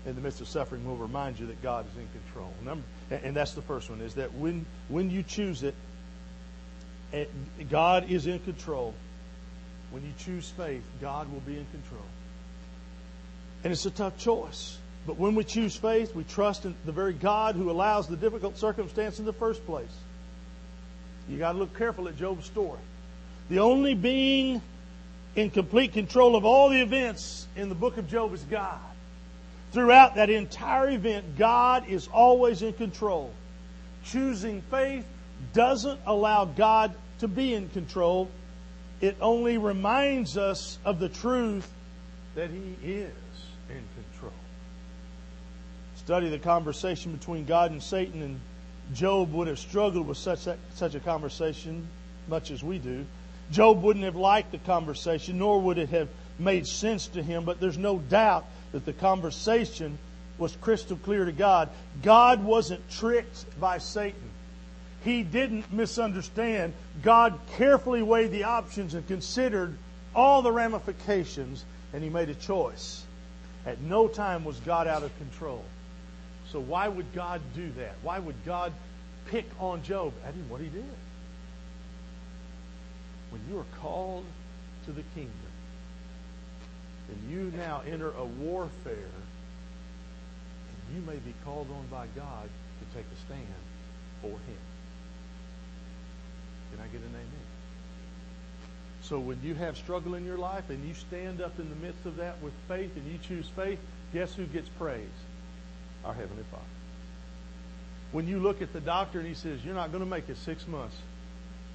in 0.07 0.14
the 0.14 0.20
midst 0.20 0.40
of 0.40 0.49
suffering 0.49 0.85
will 0.87 0.96
remind 0.96 1.38
you 1.38 1.46
that 1.46 1.62
God 1.62 1.87
is 1.90 1.96
in 1.99 2.09
control. 2.20 2.53
Number, 2.64 2.85
and 3.11 3.37
that's 3.37 3.53
the 3.53 3.62
first 3.62 3.90
one, 3.90 4.01
is 4.01 4.14
that 4.14 4.33
when, 4.35 4.64
when 4.88 5.11
you 5.11 5.22
choose 5.22 5.62
it, 5.62 5.75
God 7.70 8.11
is 8.11 8.27
in 8.27 8.38
control. 8.40 8.94
When 9.90 10.03
you 10.03 10.12
choose 10.18 10.49
faith, 10.51 10.83
God 11.01 11.33
will 11.33 11.40
be 11.40 11.57
in 11.57 11.66
control. 11.66 12.03
And 13.66 13.72
it's 13.72 13.85
a 13.85 13.90
tough 13.90 14.16
choice. 14.16 14.79
But 15.09 15.16
when 15.16 15.35
we 15.35 15.42
choose 15.42 15.74
faith, 15.74 16.14
we 16.14 16.22
trust 16.22 16.66
in 16.66 16.76
the 16.85 16.92
very 16.92 17.12
God 17.12 17.57
who 17.57 17.68
allows 17.68 18.07
the 18.07 18.16
difficult 18.16 18.57
circumstance 18.57 19.18
in 19.18 19.24
the 19.24 19.33
first 19.33 19.66
place. 19.66 19.90
You 21.29 21.38
got 21.38 21.50
to 21.50 21.59
look 21.59 21.76
careful 21.76 22.07
at 22.07 22.16
Job's 22.16 22.46
story. 22.46 22.79
The 23.50 23.59
only 23.59 23.94
being 23.94 24.62
in 25.35 25.50
complete 25.50 25.94
control 25.94 26.37
of 26.37 26.44
all 26.44 26.68
the 26.68 26.81
events 26.81 27.48
in 27.57 27.68
the 27.68 27.74
book 27.74 27.96
of 27.96 28.09
Job 28.09 28.33
is 28.35 28.42
God. 28.44 28.79
Throughout 29.72 30.14
that 30.14 30.31
entire 30.31 30.90
event, 30.90 31.37
God 31.37 31.88
is 31.88 32.07
always 32.07 32.62
in 32.62 32.72
control. 32.72 33.33
Choosing 34.05 34.62
faith 34.70 35.05
doesn't 35.55 35.98
allow 36.07 36.44
God 36.44 36.94
to 37.18 37.26
be 37.26 37.52
in 37.52 37.68
control. 37.70 38.31
It 39.00 39.16
only 39.20 39.59
reminds 39.59 40.38
us 40.38 40.79
of 40.85 41.00
the 41.00 41.09
truth 41.09 41.68
that 42.37 42.50
He 42.50 42.76
is. 42.85 43.11
Study 46.07 46.29
the 46.29 46.38
conversation 46.38 47.11
between 47.11 47.47
God 47.47 47.73
and 47.73 47.83
Satan, 47.83 48.23
and 48.23 48.40
Job 48.95 49.33
would 49.33 49.49
have 49.49 49.59
struggled 49.59 50.07
with 50.07 50.16
such 50.16 50.47
a, 50.47 50.57
such 50.73 50.95
a 50.95 51.01
conversation 51.01 51.85
much 52.29 52.53
as 52.53 52.62
we 52.62 52.79
do. 52.79 53.05
Job 53.51 53.83
wouldn't 53.83 54.05
have 54.05 54.14
liked 54.14 54.53
the 54.53 54.59
conversation, 54.59 55.38
nor 55.38 55.61
would 55.61 55.79
it 55.79 55.88
have 55.88 56.09
made 56.38 56.64
sense 56.69 57.09
to 57.09 57.25
him, 57.25 57.45
but 57.45 57.59
there's 57.59 57.77
no 57.77 57.99
doubt 57.99 58.47
that 58.71 58.85
the 58.85 58.92
conversation 58.92 59.99
was 60.38 60.55
crystal 60.61 60.97
clear 60.97 61.25
to 61.25 61.33
God. 61.33 61.71
God 62.05 62.45
wasn't 62.45 62.88
tricked 62.88 63.59
by 63.59 63.79
Satan. 63.79 64.31
he 65.03 65.25
didn't 65.25 65.73
misunderstand. 65.73 66.73
God 67.03 67.37
carefully 67.57 68.05
weighed 68.05 68.31
the 68.31 68.45
options 68.45 68.95
and 68.95 69.05
considered 69.09 69.77
all 70.14 70.42
the 70.42 70.53
ramifications, 70.53 71.64
and 71.92 72.05
he 72.05 72.11
made 72.11 72.29
a 72.29 72.35
choice. 72.37 73.05
At 73.66 73.81
no 73.81 74.07
time 74.07 74.45
was 74.45 74.61
God 74.61 74.87
out 74.87 75.03
of 75.03 75.16
control. 75.19 75.64
So 76.52 76.61
why 76.61 76.88
would 76.88 77.12
God 77.12 77.40
do 77.54 77.70
that? 77.72 77.94
Why 78.02 78.18
would 78.18 78.44
God 78.44 78.72
pick 79.26 79.46
on 79.59 79.82
Job? 79.82 80.12
That 80.24 80.35
is 80.35 80.48
what 80.48 80.61
he 80.61 80.68
did. 80.68 80.85
When 83.30 83.42
you 83.50 83.59
are 83.59 83.66
called 83.80 84.24
to 84.87 84.92
the 84.92 85.02
kingdom, 85.14 85.32
and 87.09 87.30
you 87.30 87.52
now 87.56 87.82
enter 87.87 88.11
a 88.11 88.24
warfare, 88.24 88.94
and 90.68 90.96
you 90.96 91.02
may 91.02 91.16
be 91.16 91.35
called 91.44 91.68
on 91.70 91.87
by 91.88 92.06
God 92.16 92.48
to 92.48 92.96
take 92.96 93.04
a 93.12 93.16
stand 93.26 93.46
for 94.22 94.28
him. 94.28 94.62
Can 96.72 96.80
I 96.80 96.87
get 96.87 97.00
an 97.00 97.11
amen? 97.11 97.46
So 99.02 99.18
when 99.20 99.40
you 99.42 99.54
have 99.54 99.76
struggle 99.76 100.14
in 100.14 100.24
your 100.24 100.38
life 100.38 100.68
and 100.68 100.85
you 100.87 100.94
stand 100.94 101.40
up 101.40 101.59
in 101.61 101.68
the 101.68 101.76
midst 101.76 102.06
of 102.06 102.16
that 102.16 102.42
with 102.42 102.52
faith 102.66 102.90
and 102.96 103.06
you 103.06 103.18
choose 103.18 103.48
faith, 103.54 103.78
guess 104.12 104.35
who 104.35 104.46
gets 104.46 104.68
praise? 104.70 105.06
Our 106.07 106.14
Heavenly 106.14 106.45
Father. 106.51 106.64
When 108.12 108.29
you 108.29 108.38
look 108.38 108.62
at 108.62 108.73
the 108.73 108.81
doctor 108.81 109.19
and 109.19 109.27
he 109.27 109.35
says, 109.35 109.64
You're 109.64 109.75
not 109.75 109.90
going 109.90 110.05
to 110.05 110.09
make 110.09 110.29
it 110.29 110.37
six 110.38 110.66
months, 110.69 110.97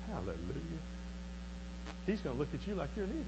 hallelujah. 0.07 0.35
He's 2.05 2.21
going 2.21 2.35
to 2.35 2.39
look 2.39 2.53
at 2.53 2.65
you 2.65 2.75
like 2.75 2.89
you're 2.95 3.05
an 3.05 3.11
idiot. 3.11 3.25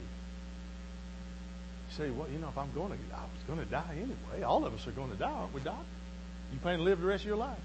You 1.90 1.96
say, 1.98 2.10
Well, 2.10 2.28
you 2.32 2.40
know, 2.40 2.48
if 2.48 2.58
I'm 2.58 2.72
going 2.74 2.92
to, 2.92 2.98
I 3.16 3.22
was 3.22 3.44
going 3.46 3.60
to 3.60 3.66
die 3.66 3.96
anyway. 3.96 4.44
All 4.44 4.66
of 4.66 4.74
us 4.74 4.88
are 4.88 4.92
going 4.92 5.12
to 5.12 5.18
die, 5.18 5.30
aren't 5.30 5.54
we, 5.54 5.62
Doc? 5.62 5.84
You 6.54 6.60
plan 6.60 6.78
to 6.78 6.84
live 6.84 7.02
the 7.02 7.08
rest 7.08 7.24
of 7.24 7.28
your 7.28 7.38
life? 7.38 7.60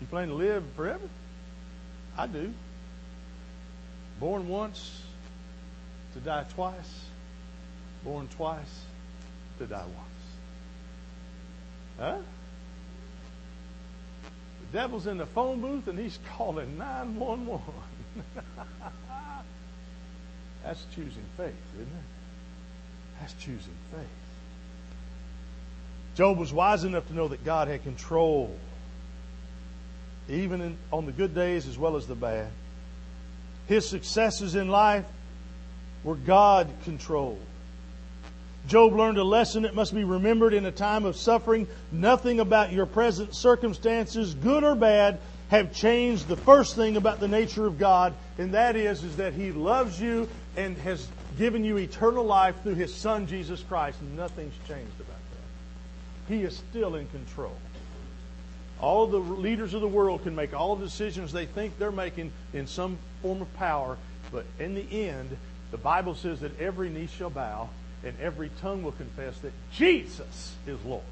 You 0.00 0.06
plan 0.06 0.28
to 0.28 0.34
live 0.34 0.62
forever? 0.76 1.08
I 2.16 2.26
do. 2.26 2.52
Born 4.20 4.48
once 4.48 5.02
to 6.14 6.20
die 6.20 6.44
twice, 6.54 7.04
born 8.04 8.28
twice 8.28 8.82
to 9.58 9.66
die 9.66 9.86
once. 9.86 10.08
Huh? 11.98 12.18
Devil's 14.72 15.06
in 15.06 15.16
the 15.16 15.26
phone 15.26 15.60
booth 15.60 15.88
and 15.88 15.98
he's 15.98 16.18
calling 16.36 16.76
911. 16.78 17.62
That's 20.64 20.84
choosing 20.94 21.24
faith, 21.36 21.54
isn't 21.74 21.86
it? 21.86 22.04
That's 23.20 23.32
choosing 23.34 23.74
faith. 23.92 24.06
Job 26.14 26.36
was 26.36 26.52
wise 26.52 26.84
enough 26.84 27.06
to 27.06 27.14
know 27.14 27.28
that 27.28 27.44
God 27.44 27.68
had 27.68 27.82
control, 27.84 28.54
even 30.28 30.60
in, 30.60 30.76
on 30.92 31.06
the 31.06 31.12
good 31.12 31.34
days 31.34 31.66
as 31.66 31.78
well 31.78 31.96
as 31.96 32.06
the 32.06 32.14
bad. 32.14 32.50
His 33.66 33.88
successes 33.88 34.54
in 34.54 34.68
life 34.68 35.06
were 36.04 36.16
God 36.16 36.68
controlled. 36.84 37.40
Job 38.68 38.92
learned 38.92 39.16
a 39.16 39.24
lesson 39.24 39.62
that 39.62 39.74
must 39.74 39.94
be 39.94 40.04
remembered 40.04 40.52
in 40.52 40.66
a 40.66 40.70
time 40.70 41.06
of 41.06 41.16
suffering. 41.16 41.66
Nothing 41.90 42.38
about 42.38 42.70
your 42.70 42.84
present 42.84 43.34
circumstances, 43.34 44.34
good 44.34 44.62
or 44.62 44.74
bad, 44.74 45.20
have 45.48 45.72
changed 45.72 46.28
the 46.28 46.36
first 46.36 46.76
thing 46.76 46.98
about 46.98 47.18
the 47.18 47.28
nature 47.28 47.66
of 47.66 47.78
God, 47.78 48.12
and 48.36 48.52
that 48.52 48.76
is, 48.76 49.02
is 49.02 49.16
that 49.16 49.32
He 49.32 49.52
loves 49.52 49.98
you 49.98 50.28
and 50.54 50.76
has 50.78 51.08
given 51.38 51.64
you 51.64 51.78
eternal 51.78 52.24
life 52.24 52.62
through 52.62 52.74
His 52.74 52.94
Son, 52.94 53.26
Jesus 53.26 53.62
Christ. 53.62 54.02
Nothing's 54.14 54.54
changed 54.68 55.00
about 55.00 55.16
that. 55.16 56.34
He 56.34 56.42
is 56.42 56.54
still 56.70 56.96
in 56.96 57.06
control. 57.06 57.56
All 58.82 59.06
the 59.06 59.16
leaders 59.16 59.72
of 59.72 59.80
the 59.80 59.88
world 59.88 60.24
can 60.24 60.36
make 60.36 60.52
all 60.52 60.76
the 60.76 60.84
decisions 60.84 61.32
they 61.32 61.46
think 61.46 61.78
they're 61.78 61.90
making 61.90 62.32
in 62.52 62.66
some 62.66 62.98
form 63.22 63.40
of 63.40 63.54
power, 63.56 63.96
but 64.30 64.44
in 64.58 64.74
the 64.74 65.08
end, 65.08 65.34
the 65.70 65.78
Bible 65.78 66.14
says 66.14 66.40
that 66.40 66.60
every 66.60 66.90
knee 66.90 67.08
shall 67.16 67.30
bow 67.30 67.70
and 68.04 68.14
every 68.20 68.50
tongue 68.60 68.82
will 68.82 68.92
confess 68.92 69.38
that 69.40 69.52
Jesus 69.72 70.54
is 70.66 70.78
Lord. 70.84 71.02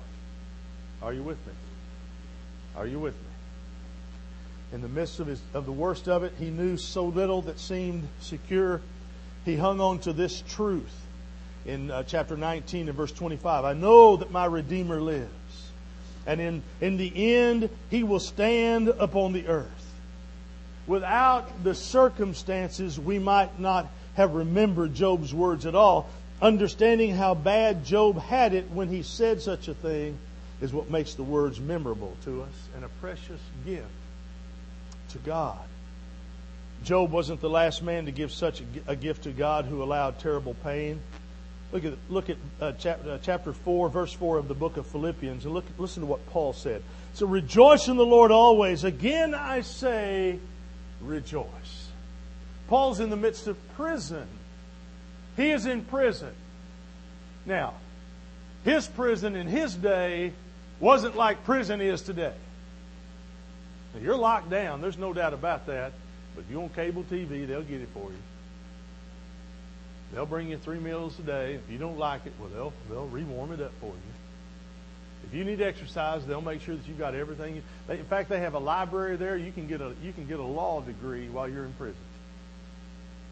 Are 1.02 1.12
you 1.12 1.22
with 1.22 1.44
me? 1.46 1.52
Are 2.76 2.86
you 2.86 2.98
with 2.98 3.14
me? 3.14 3.20
In 4.72 4.82
the 4.82 4.88
midst 4.88 5.20
of, 5.20 5.26
his, 5.26 5.40
of 5.54 5.66
the 5.66 5.72
worst 5.72 6.08
of 6.08 6.24
it, 6.24 6.32
he 6.38 6.50
knew 6.50 6.76
so 6.76 7.06
little 7.06 7.42
that 7.42 7.58
seemed 7.58 8.08
secure. 8.20 8.80
He 9.44 9.56
hung 9.56 9.80
on 9.80 10.00
to 10.00 10.12
this 10.12 10.42
truth 10.48 10.94
in 11.64 11.90
uh, 11.90 12.02
chapter 12.02 12.36
19 12.36 12.88
and 12.88 12.96
verse 12.96 13.12
25. 13.12 13.64
I 13.64 13.72
know 13.72 14.16
that 14.16 14.30
my 14.30 14.46
Redeemer 14.46 15.00
lives, 15.00 15.70
and 16.26 16.40
in, 16.40 16.62
in 16.80 16.96
the 16.96 17.34
end, 17.34 17.70
he 17.90 18.02
will 18.02 18.20
stand 18.20 18.88
upon 18.88 19.32
the 19.32 19.46
earth. 19.46 19.70
Without 20.86 21.64
the 21.64 21.74
circumstances, 21.74 22.98
we 22.98 23.18
might 23.18 23.58
not 23.58 23.88
have 24.14 24.34
remembered 24.34 24.94
Job's 24.94 25.34
words 25.34 25.66
at 25.66 25.74
all. 25.74 26.08
Understanding 26.40 27.14
how 27.14 27.34
bad 27.34 27.84
Job 27.84 28.20
had 28.20 28.52
it 28.52 28.70
when 28.70 28.88
he 28.88 29.02
said 29.02 29.40
such 29.40 29.68
a 29.68 29.74
thing 29.74 30.18
is 30.60 30.72
what 30.72 30.90
makes 30.90 31.14
the 31.14 31.22
words 31.22 31.60
memorable 31.60 32.16
to 32.24 32.42
us 32.42 32.68
and 32.74 32.84
a 32.84 32.88
precious 33.00 33.40
gift 33.64 33.86
to 35.10 35.18
God. 35.18 35.58
Job 36.84 37.10
wasn't 37.10 37.40
the 37.40 37.48
last 37.48 37.82
man 37.82 38.04
to 38.04 38.12
give 38.12 38.30
such 38.32 38.62
a 38.86 38.94
gift 38.94 39.24
to 39.24 39.30
God 39.30 39.64
who 39.64 39.82
allowed 39.82 40.18
terrible 40.18 40.54
pain. 40.62 41.00
Look 41.72 41.84
at 41.84 41.94
look 42.08 42.30
at 42.30 42.36
uh, 42.60 42.72
chapter, 42.78 43.12
uh, 43.12 43.18
chapter 43.22 43.52
four, 43.52 43.88
verse 43.88 44.12
four 44.12 44.38
of 44.38 44.46
the 44.46 44.54
book 44.54 44.76
of 44.76 44.86
Philippians, 44.86 45.44
and 45.44 45.54
look 45.54 45.64
listen 45.78 46.02
to 46.02 46.06
what 46.06 46.24
Paul 46.26 46.52
said. 46.52 46.82
So 47.14 47.26
rejoice 47.26 47.88
in 47.88 47.96
the 47.96 48.06
Lord 48.06 48.30
always. 48.30 48.84
Again, 48.84 49.34
I 49.34 49.62
say, 49.62 50.38
rejoice. 51.00 51.88
Paul's 52.68 53.00
in 53.00 53.10
the 53.10 53.16
midst 53.16 53.46
of 53.46 53.56
prison. 53.74 54.28
He 55.36 55.50
is 55.50 55.66
in 55.66 55.84
prison. 55.84 56.32
Now, 57.44 57.74
his 58.64 58.86
prison 58.86 59.36
in 59.36 59.46
his 59.46 59.74
day 59.74 60.32
wasn't 60.80 61.16
like 61.16 61.44
prison 61.44 61.80
is 61.80 62.02
today. 62.02 62.34
Now, 63.94 64.00
you're 64.00 64.16
locked 64.16 64.50
down, 64.50 64.80
there's 64.80 64.98
no 64.98 65.12
doubt 65.12 65.34
about 65.34 65.66
that. 65.66 65.92
But 66.34 66.42
if 66.42 66.50
you're 66.50 66.62
on 66.62 66.68
cable 66.70 67.04
TV, 67.04 67.46
they'll 67.46 67.62
get 67.62 67.80
it 67.80 67.88
for 67.94 68.10
you. 68.10 68.18
They'll 70.12 70.26
bring 70.26 70.48
you 70.48 70.58
three 70.58 70.78
meals 70.78 71.18
a 71.18 71.22
day. 71.22 71.54
If 71.54 71.70
you 71.70 71.78
don't 71.78 71.98
like 71.98 72.26
it, 72.26 72.32
well, 72.38 72.48
they'll, 72.48 72.72
they'll 72.90 73.08
rewarm 73.08 73.52
it 73.52 73.60
up 73.60 73.72
for 73.80 73.86
you. 73.86 74.16
If 75.26 75.34
you 75.34 75.44
need 75.44 75.60
exercise, 75.60 76.24
they'll 76.26 76.40
make 76.40 76.60
sure 76.60 76.76
that 76.76 76.86
you've 76.86 76.98
got 76.98 77.14
everything. 77.14 77.62
in 77.88 78.04
fact, 78.04 78.28
they 78.28 78.38
have 78.40 78.54
a 78.54 78.58
library 78.58 79.16
there. 79.16 79.36
You 79.36 79.50
can 79.50 79.66
get 79.66 79.80
a 79.80 79.92
you 80.02 80.12
can 80.12 80.26
get 80.26 80.38
a 80.38 80.44
law 80.44 80.80
degree 80.80 81.28
while 81.28 81.48
you're 81.48 81.64
in 81.64 81.72
prison. 81.72 81.96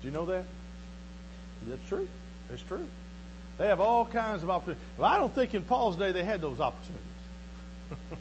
Do 0.03 0.09
you 0.09 0.13
know 0.13 0.27
that? 0.27 0.45
That's 1.67 1.89
true. 1.89 2.09
That's 2.49 2.63
true. 2.63 2.87
They 3.59 3.67
have 3.69 3.81
all 3.81 4.05
kinds 4.05 4.43
of 4.43 4.51
opportunities. 4.51 4.83
Well, 4.99 5.11
I 5.11 5.19
don't 5.19 5.35
think 5.35 5.55
in 5.55 5.63
Paul's 5.63 5.97
day 5.97 6.13
they 6.13 6.25
had 6.25 6.41
those 6.41 6.61
opportunities. 6.61 7.05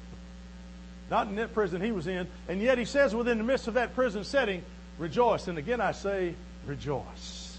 Not 1.09 1.27
in 1.27 1.35
that 1.35 1.53
prison 1.53 1.81
he 1.81 1.91
was 1.91 2.07
in. 2.07 2.27
And 2.47 2.61
yet 2.61 2.77
he 2.77 2.85
says 2.85 3.15
within 3.15 3.37
the 3.37 3.43
midst 3.43 3.67
of 3.67 3.73
that 3.75 3.95
prison 3.95 4.23
setting, 4.23 4.63
rejoice. 4.97 5.47
And 5.47 5.57
again 5.57 5.81
I 5.81 5.91
say, 5.91 6.35
rejoice. 6.65 7.57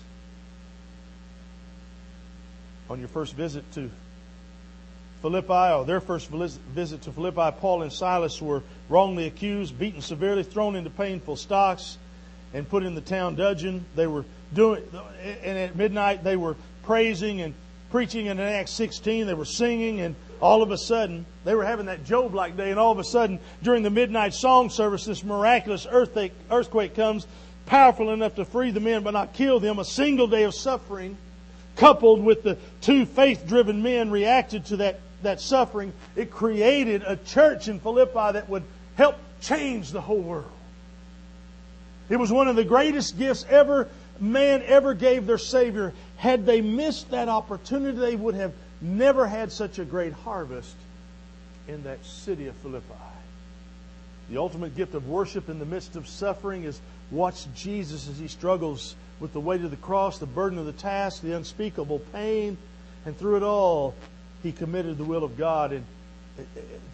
On 2.89 2.99
your 2.99 3.09
first 3.09 3.35
visit 3.35 3.71
to 3.73 3.91
Philippi, 5.23 5.73
or 5.73 5.85
their 5.87 6.01
first 6.01 6.29
visit 6.29 7.03
to 7.03 7.13
Philippi, 7.13 7.57
Paul 7.59 7.83
and 7.83 7.93
Silas 7.93 8.43
were 8.43 8.63
wrongly 8.91 9.27
accused, 9.27 9.79
beaten 9.79 10.03
severely, 10.03 10.43
thrown 10.43 10.77
into 10.77 10.91
painful 10.91 11.37
stocks 11.37 11.97
and 12.53 12.69
put 12.69 12.83
in 12.83 12.95
the 12.95 13.01
town 13.01 13.35
dungeon. 13.35 13.87
They 13.97 14.07
were 14.07 14.27
doing, 14.55 14.83
and 15.43 15.59
at 15.59 15.77
midnight 15.77 16.25
they 16.25 16.37
were 16.37 16.57
praising 16.85 17.41
and 17.41 17.55
preaching. 17.91 18.27
In 18.27 18.41
Acts 18.41 18.73
16, 18.73 19.27
they 19.27 19.35
were 19.35 19.45
singing, 19.45 20.01
and 20.01 20.15
all 20.41 20.63
of 20.63 20.71
a 20.71 20.79
sudden, 20.79 21.27
they 21.45 21.55
were 21.55 21.65
having 21.65 21.87
that 21.87 22.05
Job 22.05 22.35
like 22.35 22.57
day, 22.57 22.71
and 22.71 22.79
all 22.79 22.93
of 22.93 22.99
a 22.99 23.05
sudden, 23.05 23.39
during 23.63 23.83
the 23.83 23.91
midnight 23.91 24.35
song 24.35 24.71
service, 24.71 25.05
this 25.05 25.23
miraculous 25.23 25.87
earthquake, 25.91 26.33
earthquake 26.51 26.95
comes, 26.95 27.27
powerful 27.67 28.11
enough 28.11 28.35
to 28.35 28.45
free 28.45 28.71
the 28.71 28.81
men 28.81 29.03
but 29.03 29.13
not 29.13 29.33
kill 29.33 29.61
them. 29.61 29.79
A 29.79 29.85
single 29.85 30.27
day 30.27 30.43
of 30.43 30.55
suffering, 30.55 31.17
coupled 31.77 32.23
with 32.23 32.43
the 32.43 32.59
two 32.81 33.07
faith 33.07 33.47
driven 33.47 33.83
men, 33.83 34.11
reacted 34.11 34.67
to 34.67 34.77
that, 34.79 35.01
that 35.23 35.41
suffering. 35.41 35.93
It 36.17 36.31
created 36.31 37.03
a 37.07 37.17
church 37.17 37.69
in 37.69 37.81
Philippi 37.81 38.33
that 38.33 38.49
would 38.49 38.65
help 38.97 39.17
change 39.41 39.91
the 39.91 40.01
whole 40.01 40.21
world. 40.21 40.51
It 42.09 42.17
was 42.17 42.31
one 42.31 42.49
of 42.49 42.57
the 42.57 42.65
greatest 42.65 43.19
gifts 43.19 43.47
ever 43.49 43.89
man 44.21 44.63
ever 44.67 44.95
gave 44.95 45.27
their 45.27 45.39
Savior. 45.39 45.93
Had 46.17 46.47
they 46.47 46.61
missed 46.61 47.11
that 47.11 47.29
opportunity, 47.29 47.99
they 47.99 48.17
would 48.17 48.35
have 48.35 48.53
never 48.81 49.27
had 49.27 49.51
such 49.53 49.79
a 49.79 49.85
great 49.85 50.13
harvest 50.13 50.75
in 51.69 51.83
that 51.85 52.05
city 52.05 52.47
of 52.47 52.55
Philippi. 52.57 52.85
The 54.31 54.39
ultimate 54.39 54.77
gift 54.77 54.95
of 54.95 55.09
worship 55.09 55.49
in 55.49 55.59
the 55.59 55.67
midst 55.67 55.97
of 55.97 56.09
suffering 56.09 56.65
is 56.65 56.81
watch 57.11 57.47
Jesus 57.55 58.09
as 58.09 58.19
he 58.19 58.29
struggles 58.29 58.97
with 59.21 59.33
the 59.33 59.41
weight 59.41 59.63
of 59.63 59.71
the 59.71 59.77
cross, 59.77 60.19
the 60.19 60.27
burden 60.27 60.59
of 60.59 60.67
the 60.67 60.73
task, 60.73 61.23
the 61.23 61.37
unspeakable 61.37 62.01
pain, 62.13 62.57
and 63.07 63.17
through 63.19 63.37
it 63.37 63.43
all, 63.43 63.95
he 64.43 64.51
committed 64.51 64.99
the 64.99 65.05
will 65.05 65.25
of 65.25 65.37
God 65.37 65.83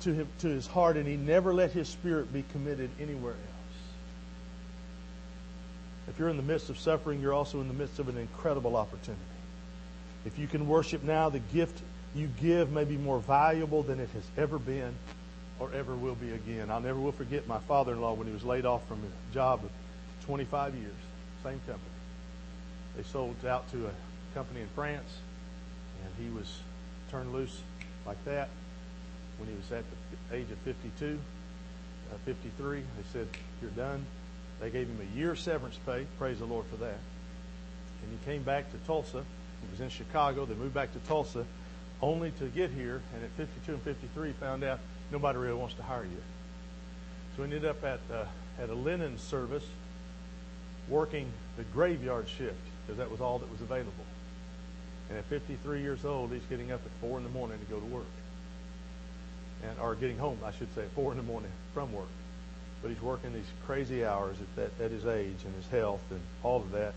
to 0.03 0.27
his 0.41 0.67
heart, 0.67 0.97
and 0.97 1.07
he 1.07 1.17
never 1.17 1.55
let 1.55 1.71
his 1.71 1.89
spirit 1.89 2.33
be 2.33 2.45
committed 2.53 2.91
anywhere 3.01 3.33
else. 3.33 3.60
If 6.11 6.18
you're 6.18 6.29
in 6.29 6.37
the 6.37 6.42
midst 6.42 6.70
of 6.70 6.79
suffering, 6.79 7.20
you're 7.20 7.33
also 7.33 7.61
in 7.61 7.68
the 7.68 7.75
midst 7.75 8.01
of 8.01 8.09
an 8.09 8.18
incredible 8.18 8.75
opportunity. 8.75 9.23
If 10.27 10.40
you 10.40 10.49
can 10.49 10.66
worship 10.66 11.05
now, 11.05 11.29
the 11.29 11.38
gift 11.38 11.81
you 12.16 12.29
give 12.40 12.73
may 12.73 12.83
be 12.83 12.96
more 12.96 13.20
valuable 13.20 13.85
than 13.85 14.01
it 14.01 14.09
has 14.11 14.25
ever 14.37 14.59
been 14.59 14.92
or 15.61 15.73
ever 15.73 15.94
will 15.94 16.16
be 16.16 16.33
again. 16.33 16.68
I 16.68 16.81
never 16.81 16.99
will 16.99 17.12
forget 17.12 17.46
my 17.46 17.61
father 17.61 17.92
in 17.92 18.01
law 18.01 18.14
when 18.14 18.27
he 18.27 18.33
was 18.33 18.42
laid 18.42 18.66
off 18.66 18.87
from 18.88 18.99
a 18.99 19.35
job 19.35 19.64
of 19.64 19.70
25 20.27 20.75
years, 20.75 20.92
same 21.44 21.61
company. 21.61 21.79
They 22.96 23.05
sold 23.05 23.46
out 23.46 23.70
to 23.70 23.87
a 23.87 23.92
company 24.35 24.62
in 24.62 24.68
France, 24.75 25.18
and 26.05 26.27
he 26.27 26.37
was 26.37 26.59
turned 27.12 27.33
loose 27.33 27.61
like 28.05 28.23
that 28.25 28.49
when 29.38 29.49
he 29.49 29.55
was 29.55 29.70
at 29.70 29.85
the 30.31 30.37
age 30.37 30.51
of 30.51 30.59
52, 30.59 31.18
uh, 32.12 32.16
53. 32.25 32.81
They 32.81 32.85
said, 33.12 33.29
You're 33.62 33.70
done. 33.70 34.05
They 34.61 34.70
gave 34.70 34.87
him 34.87 35.01
a 35.01 35.16
year 35.16 35.35
severance 35.35 35.79
pay. 35.87 36.07
Praise 36.18 36.38
the 36.38 36.44
Lord 36.44 36.66
for 36.66 36.77
that. 36.77 36.99
And 38.03 38.18
he 38.18 38.25
came 38.25 38.42
back 38.42 38.70
to 38.73 38.79
Tulsa. 38.87 39.25
He 39.62 39.70
was 39.70 39.81
in 39.81 39.88
Chicago. 39.88 40.44
They 40.44 40.55
moved 40.55 40.75
back 40.75 40.92
to 40.92 40.99
Tulsa 41.01 41.46
only 42.03 42.31
to 42.33 42.46
get 42.46 42.70
here. 42.70 43.03
And 43.14 43.25
at 43.25 43.31
52 43.31 43.73
and 43.73 43.83
53, 43.83 44.33
found 44.33 44.64
out 44.64 44.81
nobody 45.11 45.38
really 45.38 45.55
wants 45.55 45.75
to 45.75 45.83
hire 45.83 46.05
you. 46.05 46.23
So 47.37 47.42
he 47.42 47.44
ended 47.44 47.64
up 47.64 47.83
at, 47.85 48.01
uh, 48.12 48.25
at 48.62 48.68
a 48.68 48.75
linen 48.75 49.18
service 49.18 49.64
working 50.88 51.33
the 51.57 51.64
graveyard 51.64 52.29
shift 52.29 52.57
because 52.85 52.99
that 52.99 53.11
was 53.11 53.20
all 53.20 53.38
that 53.38 53.51
was 53.51 53.61
available. 53.61 54.05
And 55.09 55.18
at 55.18 55.25
53 55.27 55.81
years 55.81 56.05
old, 56.05 56.33
he's 56.33 56.44
getting 56.51 56.70
up 56.70 56.81
at 56.85 56.90
4 57.01 57.18
in 57.18 57.25
the 57.25 57.31
morning 57.31 57.59
to 57.59 57.64
go 57.66 57.81
to 57.81 57.87
work. 57.87 58.05
And, 59.62 59.79
or 59.79 59.94
getting 59.94 60.18
home, 60.18 60.38
I 60.44 60.53
should 60.53 60.73
say, 60.75 60.83
at 60.83 60.90
4 60.92 61.12
in 61.12 61.16
the 61.18 61.25
morning 61.25 61.51
from 61.75 61.92
work. 61.92 62.09
But 62.83 62.90
he's 62.90 63.03
working 63.03 63.33
these 63.33 63.51
crazy 63.66 64.05
hours 64.05 64.37
at, 64.40 64.57
that, 64.57 64.85
at 64.85 64.90
his 64.90 65.07
age 65.07 65.37
and 65.45 65.55
his 65.55 65.66
health 65.69 66.03
and 66.11 66.21
all 66.43 66.59
of 66.59 66.73
that. 66.73 66.95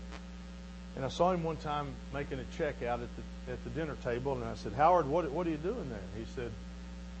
And 0.96 1.04
I 1.04 1.08
saw 1.08 1.32
him 1.32 1.42
one 1.42 1.56
time 1.56 1.88
making 2.12 2.38
a 2.38 2.44
check 2.56 2.82
out 2.82 3.00
at 3.00 3.08
the, 3.16 3.52
at 3.52 3.64
the 3.64 3.70
dinner 3.70 3.96
table, 4.04 4.32
and 4.32 4.44
I 4.44 4.54
said, 4.54 4.72
Howard, 4.74 5.06
what, 5.08 5.30
what 5.30 5.46
are 5.46 5.50
you 5.50 5.56
doing 5.56 5.90
there? 5.90 5.98
He 6.16 6.24
said, 6.36 6.52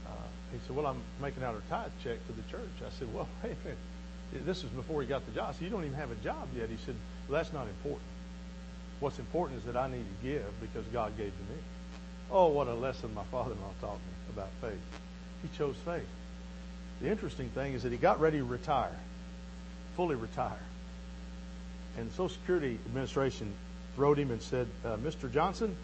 uh, 0.06 0.10
he 0.52 0.58
said, 0.66 0.76
well, 0.76 0.86
I'm 0.86 1.02
making 1.20 1.42
out 1.42 1.56
a 1.56 1.68
tithe 1.68 1.90
check 2.02 2.24
to 2.26 2.32
the 2.32 2.42
church. 2.50 2.70
I 2.86 2.90
said, 2.98 3.12
well, 3.12 3.28
hey, 3.42 3.56
this 4.32 4.62
was 4.62 4.70
before 4.72 5.02
he 5.02 5.08
got 5.08 5.26
the 5.26 5.32
job, 5.32 5.54
so 5.56 5.64
you 5.64 5.70
don't 5.70 5.84
even 5.84 5.96
have 5.96 6.10
a 6.10 6.16
job 6.16 6.48
yet. 6.56 6.68
He 6.68 6.76
said, 6.86 6.94
well, 7.28 7.42
that's 7.42 7.52
not 7.52 7.66
important. 7.66 8.06
What's 9.00 9.18
important 9.18 9.58
is 9.58 9.66
that 9.66 9.76
I 9.76 9.88
need 9.88 10.04
to 10.04 10.26
give 10.26 10.60
because 10.60 10.86
God 10.92 11.16
gave 11.16 11.32
to 11.32 11.52
me. 11.52 11.58
Oh, 12.30 12.48
what 12.48 12.68
a 12.68 12.74
lesson 12.74 13.12
my 13.12 13.24
father-in-law 13.24 13.72
taught 13.80 13.96
me 13.96 14.32
about 14.32 14.48
faith. 14.60 14.80
He 15.42 15.56
chose 15.58 15.76
faith. 15.84 16.06
The 17.00 17.10
interesting 17.10 17.48
thing 17.50 17.74
is 17.74 17.82
that 17.82 17.92
he 17.92 17.98
got 17.98 18.20
ready 18.20 18.38
to 18.38 18.44
retire, 18.44 18.96
fully 19.96 20.16
retire. 20.16 20.58
And 21.98 22.10
the 22.10 22.14
Social 22.14 22.30
Security 22.30 22.78
Administration 22.86 23.52
wrote 23.96 24.18
him 24.18 24.30
and 24.30 24.42
said, 24.42 24.66
uh, 24.84 24.96
Mr. 24.96 25.32
Johnson, 25.32 25.76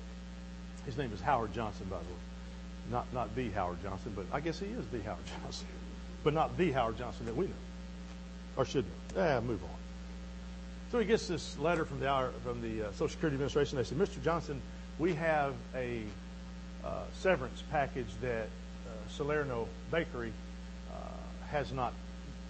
his 0.86 0.96
name 0.96 1.12
is 1.12 1.20
Howard 1.20 1.52
Johnson, 1.52 1.86
by 1.90 1.98
the 1.98 2.04
way. 2.04 2.20
Not, 2.90 3.12
not 3.12 3.34
the 3.36 3.50
Howard 3.50 3.82
Johnson, 3.82 4.12
but 4.16 4.26
I 4.32 4.40
guess 4.40 4.58
he 4.58 4.66
is 4.66 4.86
the 4.88 5.02
Howard 5.02 5.18
Johnson. 5.42 5.66
But 6.24 6.34
not 6.34 6.56
the 6.56 6.72
Howard 6.72 6.98
Johnson 6.98 7.26
that 7.26 7.36
we 7.36 7.46
know. 7.46 7.52
Or 8.56 8.64
should 8.64 8.84
know. 9.14 9.22
Eh, 9.22 9.40
move 9.40 9.62
on. 9.62 9.70
So 10.90 10.98
he 10.98 11.04
gets 11.04 11.28
this 11.28 11.56
letter 11.58 11.84
from 11.84 12.00
the, 12.00 12.30
from 12.42 12.60
the 12.60 12.88
uh, 12.88 12.92
Social 12.92 13.08
Security 13.08 13.36
Administration. 13.36 13.78
They 13.78 13.84
said, 13.84 13.98
Mr. 13.98 14.22
Johnson, 14.22 14.60
we 14.98 15.14
have 15.14 15.54
a 15.74 16.02
uh, 16.84 17.04
severance 17.14 17.62
package 17.70 18.08
that 18.22 18.46
uh, 18.46 19.08
Salerno 19.08 19.68
Bakery 19.92 20.32
has 21.50 21.72
not 21.72 21.92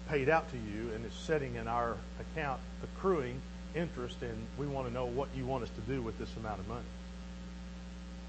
paid 0.09 0.29
out 0.29 0.49
to 0.51 0.57
you 0.57 0.91
and 0.93 1.05
is 1.05 1.13
setting 1.13 1.55
in 1.55 1.67
our 1.67 1.97
account 2.19 2.59
accruing 2.83 3.41
interest, 3.75 4.21
and 4.21 4.45
we 4.57 4.67
want 4.67 4.87
to 4.87 4.93
know 4.93 5.05
what 5.05 5.29
you 5.35 5.45
want 5.45 5.63
us 5.63 5.69
to 5.69 5.81
do 5.81 6.01
with 6.01 6.17
this 6.19 6.29
amount 6.37 6.59
of 6.59 6.67
money. 6.67 6.81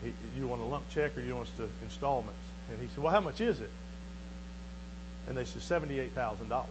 He, 0.03 0.13
you 0.39 0.47
want 0.47 0.63
a 0.63 0.65
lump 0.65 0.89
check 0.91 1.17
or 1.17 1.21
you 1.21 1.35
want 1.35 1.49
us 1.49 1.55
to 1.57 1.69
installments? 1.83 2.39
And 2.71 2.81
he 2.81 2.89
said, 2.89 3.03
Well, 3.03 3.13
how 3.13 3.21
much 3.21 3.41
is 3.41 3.61
it? 3.61 3.71
And 5.29 5.37
they 5.37 5.45
said, 5.45 5.63
$78,000. 5.63 6.65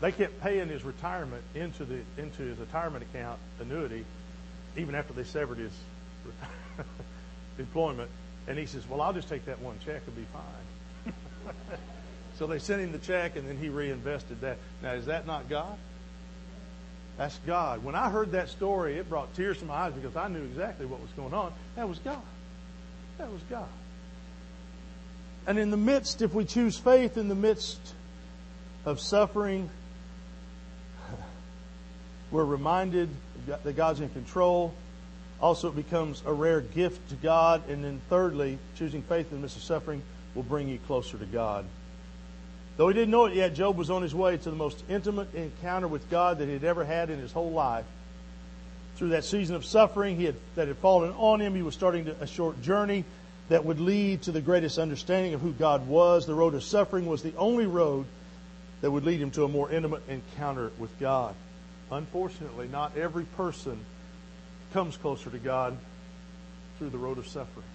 They 0.00 0.12
kept 0.12 0.40
paying 0.40 0.68
his 0.68 0.84
retirement 0.84 1.42
into, 1.54 1.84
the, 1.84 2.00
into 2.18 2.42
his 2.42 2.58
retirement 2.58 3.04
account 3.04 3.38
annuity 3.60 4.04
even 4.76 4.94
after 4.94 5.12
they 5.12 5.24
severed 5.24 5.58
his 5.58 5.72
employment. 7.58 8.10
And 8.48 8.58
he 8.58 8.66
says, 8.66 8.88
Well, 8.88 9.00
I'll 9.00 9.12
just 9.12 9.28
take 9.28 9.44
that 9.46 9.60
one 9.60 9.78
check 9.84 10.02
and 10.06 10.16
be 10.16 10.26
fine. 10.32 11.14
so 12.38 12.46
they 12.46 12.58
sent 12.58 12.80
him 12.80 12.92
the 12.92 12.98
check 12.98 13.36
and 13.36 13.48
then 13.48 13.56
he 13.58 13.68
reinvested 13.68 14.40
that. 14.40 14.58
Now, 14.82 14.92
is 14.92 15.06
that 15.06 15.26
not 15.26 15.48
God? 15.48 15.76
That's 17.18 17.38
God. 17.46 17.84
When 17.84 17.94
I 17.94 18.08
heard 18.08 18.32
that 18.32 18.48
story, 18.48 18.96
it 18.96 19.08
brought 19.08 19.34
tears 19.34 19.58
to 19.58 19.64
my 19.64 19.74
eyes 19.74 19.92
because 19.92 20.16
I 20.16 20.28
knew 20.28 20.42
exactly 20.42 20.86
what 20.86 21.00
was 21.00 21.10
going 21.10 21.34
on. 21.34 21.52
That 21.76 21.88
was 21.88 21.98
God. 21.98 22.22
That 23.18 23.30
was 23.30 23.42
God. 23.50 23.68
And 25.46 25.58
in 25.58 25.70
the 25.70 25.76
midst, 25.76 26.22
if 26.22 26.32
we 26.34 26.44
choose 26.44 26.78
faith 26.78 27.16
in 27.16 27.28
the 27.28 27.34
midst 27.34 27.80
of 28.84 28.98
suffering, 29.00 29.68
we're 32.30 32.44
reminded 32.44 33.10
that 33.46 33.76
God's 33.76 34.00
in 34.00 34.08
control. 34.10 34.72
Also, 35.40 35.68
it 35.68 35.76
becomes 35.76 36.22
a 36.24 36.32
rare 36.32 36.60
gift 36.60 37.10
to 37.10 37.16
God. 37.16 37.68
And 37.68 37.84
then, 37.84 38.00
thirdly, 38.08 38.58
choosing 38.76 39.02
faith 39.02 39.30
in 39.30 39.38
the 39.38 39.42
midst 39.42 39.56
of 39.56 39.64
suffering 39.64 40.02
will 40.34 40.44
bring 40.44 40.68
you 40.68 40.78
closer 40.86 41.18
to 41.18 41.26
God. 41.26 41.66
Though 42.76 42.88
he 42.88 42.94
didn't 42.94 43.10
know 43.10 43.26
it 43.26 43.34
yet, 43.34 43.54
Job 43.54 43.76
was 43.76 43.90
on 43.90 44.02
his 44.02 44.14
way 44.14 44.36
to 44.36 44.50
the 44.50 44.56
most 44.56 44.82
intimate 44.88 45.34
encounter 45.34 45.88
with 45.88 46.08
God 46.10 46.38
that 46.38 46.46
he 46.46 46.52
had 46.52 46.64
ever 46.64 46.84
had 46.84 47.10
in 47.10 47.18
his 47.18 47.32
whole 47.32 47.50
life. 47.50 47.84
Through 48.96 49.10
that 49.10 49.24
season 49.24 49.56
of 49.56 49.64
suffering 49.64 50.18
had, 50.20 50.36
that 50.54 50.68
had 50.68 50.78
fallen 50.78 51.12
on 51.12 51.40
him, 51.40 51.54
he 51.54 51.62
was 51.62 51.74
starting 51.74 52.06
to, 52.06 52.16
a 52.20 52.26
short 52.26 52.62
journey 52.62 53.04
that 53.48 53.64
would 53.64 53.80
lead 53.80 54.22
to 54.22 54.32
the 54.32 54.40
greatest 54.40 54.78
understanding 54.78 55.34
of 55.34 55.40
who 55.40 55.52
God 55.52 55.86
was. 55.86 56.26
The 56.26 56.34
road 56.34 56.54
of 56.54 56.62
suffering 56.62 57.06
was 57.06 57.22
the 57.22 57.34
only 57.36 57.66
road 57.66 58.06
that 58.80 58.90
would 58.90 59.04
lead 59.04 59.20
him 59.20 59.30
to 59.32 59.44
a 59.44 59.48
more 59.48 59.70
intimate 59.70 60.02
encounter 60.08 60.70
with 60.78 60.98
God. 60.98 61.34
Unfortunately, 61.90 62.68
not 62.68 62.96
every 62.96 63.24
person 63.24 63.78
comes 64.72 64.96
closer 64.96 65.28
to 65.30 65.38
God 65.38 65.76
through 66.78 66.90
the 66.90 66.98
road 66.98 67.18
of 67.18 67.28
suffering. 67.28 67.66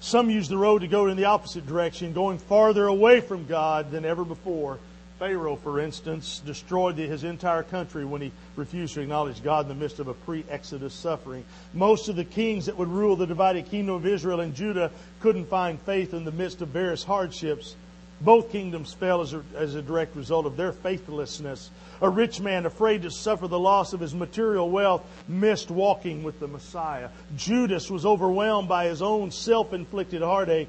Some 0.00 0.30
use 0.30 0.48
the 0.48 0.58
road 0.58 0.80
to 0.80 0.88
go 0.88 1.06
in 1.08 1.16
the 1.16 1.24
opposite 1.24 1.66
direction, 1.66 2.12
going 2.12 2.38
farther 2.38 2.86
away 2.86 3.20
from 3.20 3.46
God 3.46 3.90
than 3.90 4.04
ever 4.04 4.24
before. 4.24 4.78
Pharaoh, 5.18 5.56
for 5.56 5.80
instance, 5.80 6.40
destroyed 6.46 6.96
his 6.96 7.24
entire 7.24 7.64
country 7.64 8.04
when 8.04 8.20
he 8.20 8.30
refused 8.54 8.94
to 8.94 9.00
acknowledge 9.00 9.42
God 9.42 9.64
in 9.64 9.68
the 9.68 9.74
midst 9.74 9.98
of 9.98 10.06
a 10.06 10.14
pre 10.14 10.44
Exodus 10.48 10.94
suffering. 10.94 11.44
Most 11.74 12.08
of 12.08 12.14
the 12.14 12.24
kings 12.24 12.66
that 12.66 12.76
would 12.78 12.88
rule 12.88 13.16
the 13.16 13.26
divided 13.26 13.68
kingdom 13.68 13.96
of 13.96 14.06
Israel 14.06 14.38
and 14.38 14.54
Judah 14.54 14.92
couldn't 15.18 15.46
find 15.46 15.80
faith 15.80 16.14
in 16.14 16.24
the 16.24 16.30
midst 16.30 16.62
of 16.62 16.68
various 16.68 17.02
hardships. 17.02 17.74
Both 18.20 18.50
kingdoms 18.50 18.92
fell 18.92 19.20
as 19.20 19.32
a, 19.32 19.42
as 19.56 19.74
a 19.74 19.82
direct 19.82 20.16
result 20.16 20.46
of 20.46 20.56
their 20.56 20.72
faithlessness. 20.72 21.70
A 22.00 22.08
rich 22.08 22.40
man, 22.40 22.66
afraid 22.66 23.02
to 23.02 23.10
suffer 23.10 23.46
the 23.46 23.58
loss 23.58 23.92
of 23.92 24.00
his 24.00 24.14
material 24.14 24.68
wealth, 24.70 25.02
missed 25.28 25.70
walking 25.70 26.24
with 26.24 26.40
the 26.40 26.48
Messiah. 26.48 27.10
Judas 27.36 27.90
was 27.90 28.04
overwhelmed 28.04 28.68
by 28.68 28.86
his 28.86 29.02
own 29.02 29.30
self 29.30 29.72
inflicted 29.72 30.22
heartache. 30.22 30.68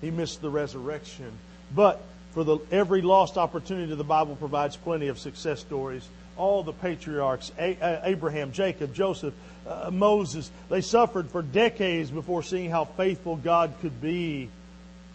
He 0.00 0.10
missed 0.10 0.42
the 0.42 0.50
resurrection. 0.50 1.30
But 1.74 2.02
for 2.32 2.42
the, 2.42 2.58
every 2.72 3.02
lost 3.02 3.38
opportunity, 3.38 3.94
the 3.94 4.02
Bible 4.02 4.34
provides 4.34 4.76
plenty 4.76 5.08
of 5.08 5.18
success 5.18 5.60
stories. 5.60 6.06
All 6.36 6.64
the 6.64 6.72
patriarchs, 6.72 7.52
Abraham, 7.58 8.52
Jacob, 8.52 8.94
Joseph, 8.94 9.34
uh, 9.68 9.90
Moses, 9.92 10.50
they 10.68 10.80
suffered 10.80 11.30
for 11.30 11.42
decades 11.42 12.10
before 12.10 12.42
seeing 12.42 12.70
how 12.70 12.86
faithful 12.86 13.36
God 13.36 13.74
could 13.80 14.00
be 14.00 14.48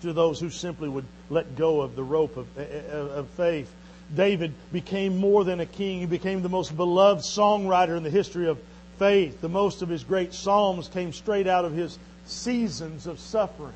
to 0.02 0.14
those 0.14 0.40
who 0.40 0.50
simply 0.50 0.90
would 0.90 1.06
let 1.30 1.56
go 1.56 1.82
of 1.82 1.96
the 1.96 2.04
rope 2.04 2.38
of, 2.38 2.48
of 2.58 3.28
faith. 3.30 3.72
David 4.16 4.54
became 4.72 5.18
more 5.18 5.44
than 5.44 5.60
a 5.60 5.66
king. 5.66 6.00
He 6.00 6.06
became 6.06 6.42
the 6.42 6.50
most 6.50 6.76
beloved 6.76 7.24
songwriter 7.24 7.98
in 7.98 8.04
the 8.04 8.10
history 8.10 8.48
of 8.48 8.60
faith. 9.00 9.42
The 9.42 9.50
most 9.50 9.82
of 9.82 9.90
his 9.90 10.04
great 10.04 10.34
psalms 10.34 10.88
came 10.88 11.12
straight 11.12 11.48
out 11.48 11.66
of 11.66 11.74
his 11.74 11.98
seasons 12.26 13.08
of 13.08 13.20
suffering. 13.20 13.74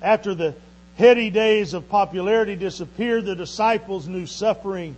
After 0.00 0.34
the 0.34 0.54
heady 0.96 1.30
days 1.30 1.74
of 1.74 1.88
popularity 1.88 2.56
disappeared, 2.56 3.24
the 3.24 3.36
disciples 3.36 4.08
knew 4.08 4.26
suffering. 4.26 4.96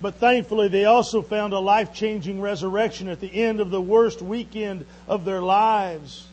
But 0.00 0.16
thankfully, 0.16 0.68
they 0.68 0.84
also 0.84 1.22
found 1.22 1.52
a 1.52 1.58
life 1.58 1.94
changing 1.94 2.40
resurrection 2.40 3.08
at 3.08 3.20
the 3.20 3.32
end 3.32 3.60
of 3.60 3.70
the 3.70 3.80
worst 3.80 4.20
weekend 4.20 4.84
of 5.06 5.24
their 5.24 5.40
lives. 5.40 6.26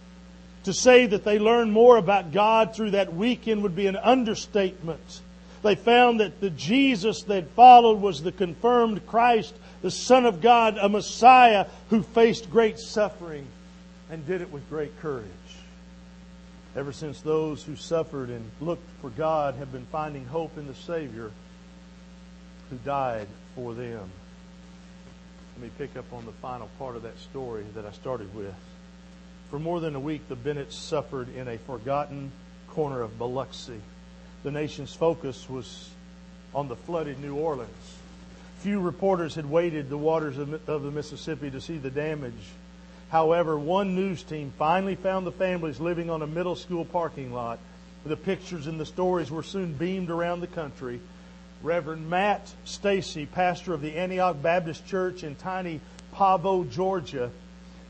To 0.66 0.74
say 0.74 1.06
that 1.06 1.24
they 1.24 1.40
learned 1.40 1.72
more 1.72 1.98
about 1.98 2.32
God 2.32 2.76
through 2.76 2.92
that 2.92 3.14
weekend 3.14 3.64
would 3.64 3.76
be 3.76 3.88
an 3.88 3.96
understatement. 3.96 5.22
They 5.62 5.76
found 5.76 6.20
that 6.20 6.40
the 6.40 6.50
Jesus 6.50 7.24
they 7.24 7.42
followed 7.42 8.02
was 8.02 8.22
the 8.22 8.32
confirmed 8.32 9.06
Christ, 9.08 9.54
the 9.82 9.92
Son 9.92 10.26
of 10.26 10.42
God, 10.42 10.78
a 10.78 10.90
Messiah 10.90 11.66
who 11.90 12.04
faced 12.04 12.50
great 12.50 12.80
suffering 12.80 13.48
and 14.10 14.26
did 14.26 14.42
it 14.42 14.52
with 14.52 14.68
great 14.70 14.98
courage. 15.02 15.26
Ever 16.76 16.92
since 16.92 17.22
those 17.22 17.64
who 17.64 17.76
suffered 17.76 18.30
and 18.30 18.50
looked 18.62 18.88
for 19.02 19.10
God 19.10 19.56
have 19.56 19.72
been 19.72 19.86
finding 19.88 20.26
hope 20.26 20.58
in 20.58 20.68
the 20.68 20.76
Savior 20.76 21.32
who 22.70 22.78
died 22.86 23.28
for 23.56 23.74
them. 23.74 24.10
Let 25.56 25.64
me 25.64 25.72
pick 25.78 25.98
up 25.98 26.12
on 26.14 26.26
the 26.26 26.32
final 26.34 26.70
part 26.78 26.96
of 26.96 27.04
that 27.04 27.18
story 27.20 27.66
that 27.76 27.86
I 27.86 27.92
started 27.92 28.34
with. 28.36 28.54
For 29.50 29.58
more 29.58 29.80
than 29.80 29.96
a 29.96 30.00
week, 30.00 30.28
the 30.30 30.36
Bennetts 30.36 30.76
suffered 30.76 31.36
in 31.36 31.48
a 31.48 31.58
forgotten 31.58 32.32
corner 32.70 33.02
of 33.02 33.18
Biloxi. 33.18 33.82
The 34.44 34.52
nation's 34.52 34.94
focus 34.94 35.50
was 35.50 35.90
on 36.54 36.68
the 36.68 36.76
flooded 36.76 37.20
New 37.20 37.36
Orleans. 37.36 37.96
Few 38.60 38.80
reporters 38.80 39.36
had 39.36 39.50
waded 39.50 39.90
the 39.90 39.98
waters 39.98 40.38
of 40.38 40.84
the 40.84 40.92
Mississippi 40.92 41.50
to 41.50 41.62
see 41.62 41.78
the 41.78 41.90
damage. 41.90 42.34
However, 43.10 43.58
one 43.58 43.96
news 43.96 44.22
team 44.22 44.54
finally 44.58 44.96
found 44.96 45.26
the 45.26 45.32
families 45.32 45.80
living 45.80 46.12
on 46.12 46.22
a 46.22 46.28
middle 46.28 46.56
school 46.56 46.86
parking 46.86 47.34
lot. 47.34 47.58
The 48.06 48.18
pictures 48.18 48.68
and 48.68 48.80
the 48.80 48.86
stories 48.86 49.32
were 49.32 49.44
soon 49.44 49.74
beamed 49.74 50.12
around 50.12 50.42
the 50.42 50.48
country. 50.48 51.00
Reverend 51.64 52.10
Matt 52.10 52.54
Stacy, 52.66 53.26
pastor 53.26 53.74
of 53.74 53.82
the 53.82 53.98
Antioch 53.98 54.42
Baptist 54.42 54.86
Church 54.86 55.24
in 55.24 55.36
tiny 55.36 55.82
Pavo, 56.14 56.64
Georgia, 56.66 57.32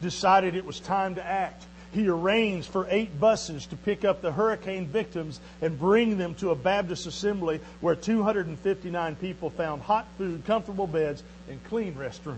decided 0.01 0.55
it 0.55 0.65
was 0.65 0.79
time 0.79 1.15
to 1.15 1.25
act. 1.25 1.65
He 1.91 2.07
arranged 2.07 2.69
for 2.69 2.87
eight 2.89 3.19
buses 3.19 3.65
to 3.67 3.75
pick 3.75 4.05
up 4.05 4.21
the 4.21 4.31
hurricane 4.31 4.85
victims 4.87 5.39
and 5.61 5.79
bring 5.79 6.17
them 6.17 6.35
to 6.35 6.51
a 6.51 6.55
Baptist 6.55 7.07
assembly 7.07 7.59
where 7.81 7.95
259 7.95 9.15
people 9.15 9.49
found 9.49 9.81
hot 9.81 10.07
food, 10.17 10.45
comfortable 10.45 10.85
beds, 10.85 11.23
and 11.49 11.63
clean 11.65 11.95
restrooms. 11.95 12.37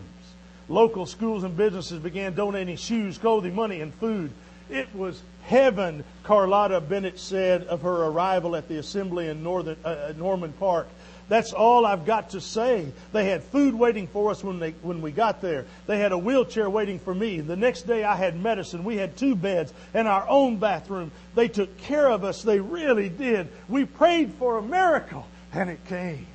Local 0.69 1.05
schools 1.05 1.43
and 1.43 1.57
businesses 1.57 1.99
began 1.99 2.33
donating 2.33 2.77
shoes, 2.77 3.17
clothing, 3.17 3.53
money, 3.53 3.81
and 3.81 3.93
food. 3.95 4.31
It 4.69 4.87
was 4.95 5.21
heaven, 5.43 6.05
Carlotta 6.23 6.79
Bennett 6.79 7.19
said 7.19 7.63
of 7.63 7.81
her 7.81 8.05
arrival 8.05 8.55
at 8.55 8.69
the 8.69 8.77
assembly 8.77 9.27
in 9.27 9.43
Northern, 9.43 9.75
uh, 9.83 9.87
uh 9.87 10.13
Norman 10.15 10.53
Park. 10.53 10.87
That's 11.31 11.53
all 11.53 11.85
I've 11.85 12.05
got 12.05 12.31
to 12.31 12.41
say. 12.41 12.91
They 13.13 13.23
had 13.23 13.41
food 13.41 13.73
waiting 13.73 14.07
for 14.07 14.31
us 14.31 14.43
when, 14.43 14.59
they, 14.59 14.71
when 14.81 15.01
we 15.01 15.13
got 15.13 15.41
there. 15.41 15.65
They 15.87 15.97
had 15.97 16.11
a 16.11 16.17
wheelchair 16.17 16.69
waiting 16.69 16.99
for 16.99 17.15
me. 17.15 17.39
The 17.39 17.55
next 17.55 17.83
day 17.83 18.03
I 18.03 18.17
had 18.17 18.37
medicine. 18.37 18.83
We 18.83 18.97
had 18.97 19.15
two 19.15 19.33
beds 19.33 19.73
and 19.93 20.09
our 20.09 20.27
own 20.27 20.57
bathroom. 20.57 21.09
They 21.33 21.47
took 21.47 21.77
care 21.77 22.09
of 22.09 22.25
us. 22.25 22.41
They 22.41 22.59
really 22.59 23.07
did. 23.07 23.47
We 23.69 23.85
prayed 23.85 24.33
for 24.33 24.57
a 24.57 24.61
miracle 24.61 25.25
and 25.53 25.69
it 25.69 25.79
came. 25.85 26.27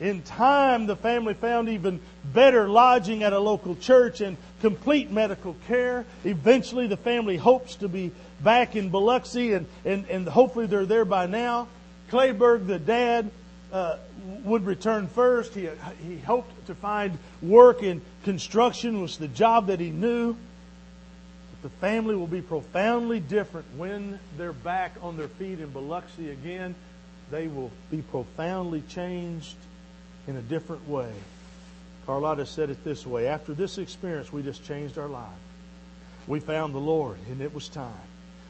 In 0.00 0.22
time, 0.22 0.86
the 0.86 0.96
family 0.96 1.34
found 1.34 1.68
even 1.68 2.00
better 2.32 2.66
lodging 2.66 3.22
at 3.24 3.34
a 3.34 3.38
local 3.38 3.76
church 3.76 4.22
and 4.22 4.38
complete 4.62 5.10
medical 5.10 5.54
care. 5.68 6.06
Eventually, 6.24 6.86
the 6.86 6.96
family 6.96 7.36
hopes 7.36 7.74
to 7.74 7.90
be 7.90 8.10
back 8.42 8.74
in 8.74 8.88
Biloxi, 8.88 9.52
and, 9.52 9.66
and, 9.84 10.06
and 10.08 10.26
hopefully 10.26 10.66
they're 10.66 10.86
there 10.86 11.04
by 11.04 11.26
now. 11.26 11.68
Clayberg, 12.10 12.66
the 12.66 12.78
dad, 12.78 13.30
uh, 13.72 13.96
would 14.44 14.66
return 14.66 15.08
first. 15.08 15.54
He, 15.54 15.68
he 16.06 16.18
hoped 16.18 16.66
to 16.66 16.74
find 16.74 17.18
work 17.42 17.82
in 17.82 18.02
construction, 18.24 19.00
was 19.00 19.16
the 19.16 19.28
job 19.28 19.68
that 19.68 19.80
he 19.80 19.90
knew. 19.90 20.36
But 21.52 21.70
the 21.70 21.76
family 21.78 22.14
will 22.14 22.26
be 22.26 22.42
profoundly 22.42 23.20
different 23.20 23.66
when 23.76 24.18
they're 24.36 24.52
back 24.52 24.92
on 25.02 25.16
their 25.16 25.28
feet 25.28 25.60
in 25.60 25.70
Biloxi 25.70 26.30
again. 26.30 26.74
They 27.30 27.46
will 27.46 27.70
be 27.90 28.02
profoundly 28.02 28.82
changed 28.82 29.56
in 30.26 30.36
a 30.36 30.42
different 30.42 30.88
way. 30.88 31.12
Carlotta 32.06 32.46
said 32.46 32.70
it 32.70 32.82
this 32.82 33.06
way 33.06 33.28
After 33.28 33.54
this 33.54 33.78
experience, 33.78 34.32
we 34.32 34.42
just 34.42 34.64
changed 34.64 34.98
our 34.98 35.08
life. 35.08 35.28
We 36.26 36.40
found 36.40 36.74
the 36.74 36.78
Lord, 36.78 37.18
and 37.30 37.40
it 37.40 37.54
was 37.54 37.68
time. 37.68 37.92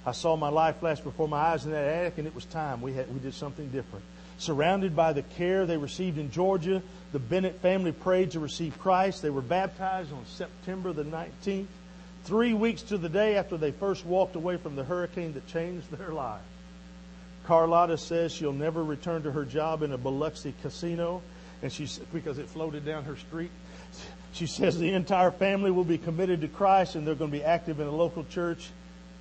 I 0.04 0.12
saw 0.12 0.34
my 0.36 0.48
life 0.48 0.78
flash 0.78 1.00
before 1.00 1.28
my 1.28 1.38
eyes 1.38 1.66
in 1.66 1.72
that 1.72 1.84
attic, 1.84 2.18
and 2.18 2.26
it 2.26 2.34
was 2.34 2.46
time. 2.46 2.80
We, 2.80 2.94
had, 2.94 3.12
we 3.12 3.20
did 3.20 3.34
something 3.34 3.68
different. 3.68 4.04
Surrounded 4.40 4.96
by 4.96 5.12
the 5.12 5.20
care 5.22 5.66
they 5.66 5.76
received 5.76 6.16
in 6.16 6.30
Georgia, 6.30 6.82
the 7.12 7.18
Bennett 7.18 7.60
family 7.60 7.92
prayed 7.92 8.30
to 8.30 8.40
receive 8.40 8.78
Christ. 8.78 9.20
They 9.20 9.28
were 9.28 9.42
baptized 9.42 10.14
on 10.14 10.24
September 10.24 10.94
the 10.94 11.04
19th, 11.04 11.66
three 12.24 12.54
weeks 12.54 12.80
to 12.84 12.96
the 12.96 13.10
day 13.10 13.36
after 13.36 13.58
they 13.58 13.70
first 13.70 14.06
walked 14.06 14.36
away 14.36 14.56
from 14.56 14.76
the 14.76 14.84
hurricane 14.84 15.34
that 15.34 15.46
changed 15.46 15.90
their 15.98 16.08
life. 16.08 16.40
Carlotta 17.44 17.98
says 17.98 18.32
she'll 18.32 18.54
never 18.54 18.82
return 18.82 19.24
to 19.24 19.30
her 19.30 19.44
job 19.44 19.82
in 19.82 19.92
a 19.92 19.98
Biloxi 19.98 20.54
casino, 20.62 21.20
and 21.60 21.70
she 21.70 21.86
because 22.10 22.38
it 22.38 22.48
floated 22.48 22.86
down 22.86 23.04
her 23.04 23.16
street. 23.16 23.50
She 24.32 24.46
says 24.46 24.78
the 24.78 24.94
entire 24.94 25.32
family 25.32 25.70
will 25.70 25.84
be 25.84 25.98
committed 25.98 26.40
to 26.40 26.48
Christ 26.48 26.94
and 26.94 27.06
they're 27.06 27.14
going 27.14 27.30
to 27.30 27.36
be 27.36 27.44
active 27.44 27.78
in 27.78 27.86
a 27.86 27.94
local 27.94 28.24
church. 28.24 28.70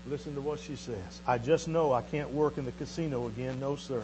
Listen 0.07 0.33
to 0.35 0.41
what 0.41 0.61
she 0.61 0.77
says. 0.77 1.21
I 1.27 1.39
just 1.39 1.67
know 1.67 1.91
I 1.91 2.03
can't 2.03 2.31
work 2.31 2.57
in 2.57 2.63
the 2.63 2.71
casino 2.71 3.27
again. 3.27 3.59
No, 3.59 3.75
sir. 3.75 4.01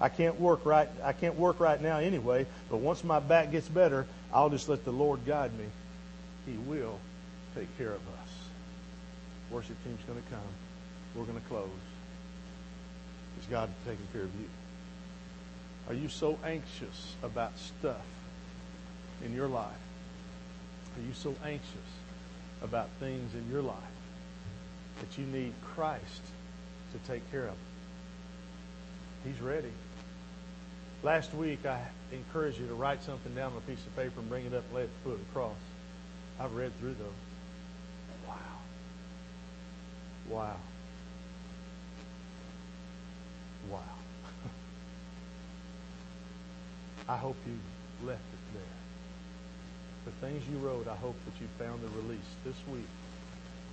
I 0.00 0.08
can't 0.08 0.38
work 0.40 0.66
right. 0.66 0.88
I 1.02 1.12
can't 1.12 1.36
work 1.36 1.60
right 1.60 1.80
now 1.80 1.98
anyway. 1.98 2.46
But 2.70 2.78
once 2.78 3.02
my 3.02 3.20
back 3.20 3.50
gets 3.50 3.68
better, 3.68 4.06
I'll 4.32 4.50
just 4.50 4.68
let 4.68 4.84
the 4.84 4.92
Lord 4.92 5.24
guide 5.24 5.56
me. 5.58 5.66
He 6.46 6.56
will 6.58 6.98
take 7.54 7.76
care 7.78 7.92
of 7.92 8.00
us. 8.00 8.28
Worship 9.50 9.76
team's 9.84 10.02
going 10.06 10.22
to 10.22 10.28
come. 10.30 10.40
We're 11.14 11.24
going 11.24 11.40
to 11.40 11.48
close. 11.48 11.68
Is 13.40 13.46
God 13.46 13.70
taking 13.84 14.06
care 14.12 14.22
of 14.22 14.34
you? 14.34 14.48
Are 15.88 15.94
you 15.94 16.08
so 16.08 16.38
anxious 16.44 17.14
about 17.22 17.56
stuff 17.58 18.04
in 19.24 19.34
your 19.34 19.48
life? 19.48 19.70
Are 20.96 21.06
you 21.06 21.14
so 21.14 21.34
anxious 21.44 21.90
about 22.62 22.88
things 22.98 23.34
in 23.34 23.50
your 23.50 23.62
life 23.62 23.76
that 25.00 25.18
you 25.18 25.26
need 25.26 25.52
Christ 25.62 26.22
to 26.92 27.10
take 27.10 27.30
care 27.30 27.46
of? 27.46 27.54
He's 29.24 29.40
ready. 29.40 29.72
Last 31.02 31.34
week, 31.34 31.66
I 31.66 31.80
encouraged 32.12 32.58
you 32.58 32.66
to 32.68 32.74
write 32.74 33.02
something 33.02 33.34
down 33.34 33.52
on 33.52 33.58
a 33.58 33.62
piece 33.62 33.84
of 33.86 33.94
paper 33.96 34.18
and 34.18 34.28
bring 34.28 34.46
it 34.46 34.54
up 34.54 34.64
and 34.66 34.74
lay 34.74 34.82
it 34.82 34.90
foot 35.04 35.14
of 35.14 35.18
the 35.18 35.32
cross. 35.32 35.56
I've 36.40 36.54
read 36.54 36.72
through 36.80 36.94
those. 36.94 37.08
Wow. 38.26 38.34
Wow. 40.28 40.56
Wow. 43.70 43.78
I 47.08 47.16
hope 47.16 47.36
you 47.46 47.56
left 48.06 48.20
it 48.20 48.54
there. 48.54 48.62
The 50.06 50.12
things 50.26 50.42
you 50.48 50.58
wrote, 50.58 50.88
I 50.88 50.96
hope 50.96 51.16
that 51.24 51.40
you 51.40 51.46
found 51.58 51.80
the 51.82 51.88
release 52.02 52.26
this 52.44 52.56
week. 52.72 52.88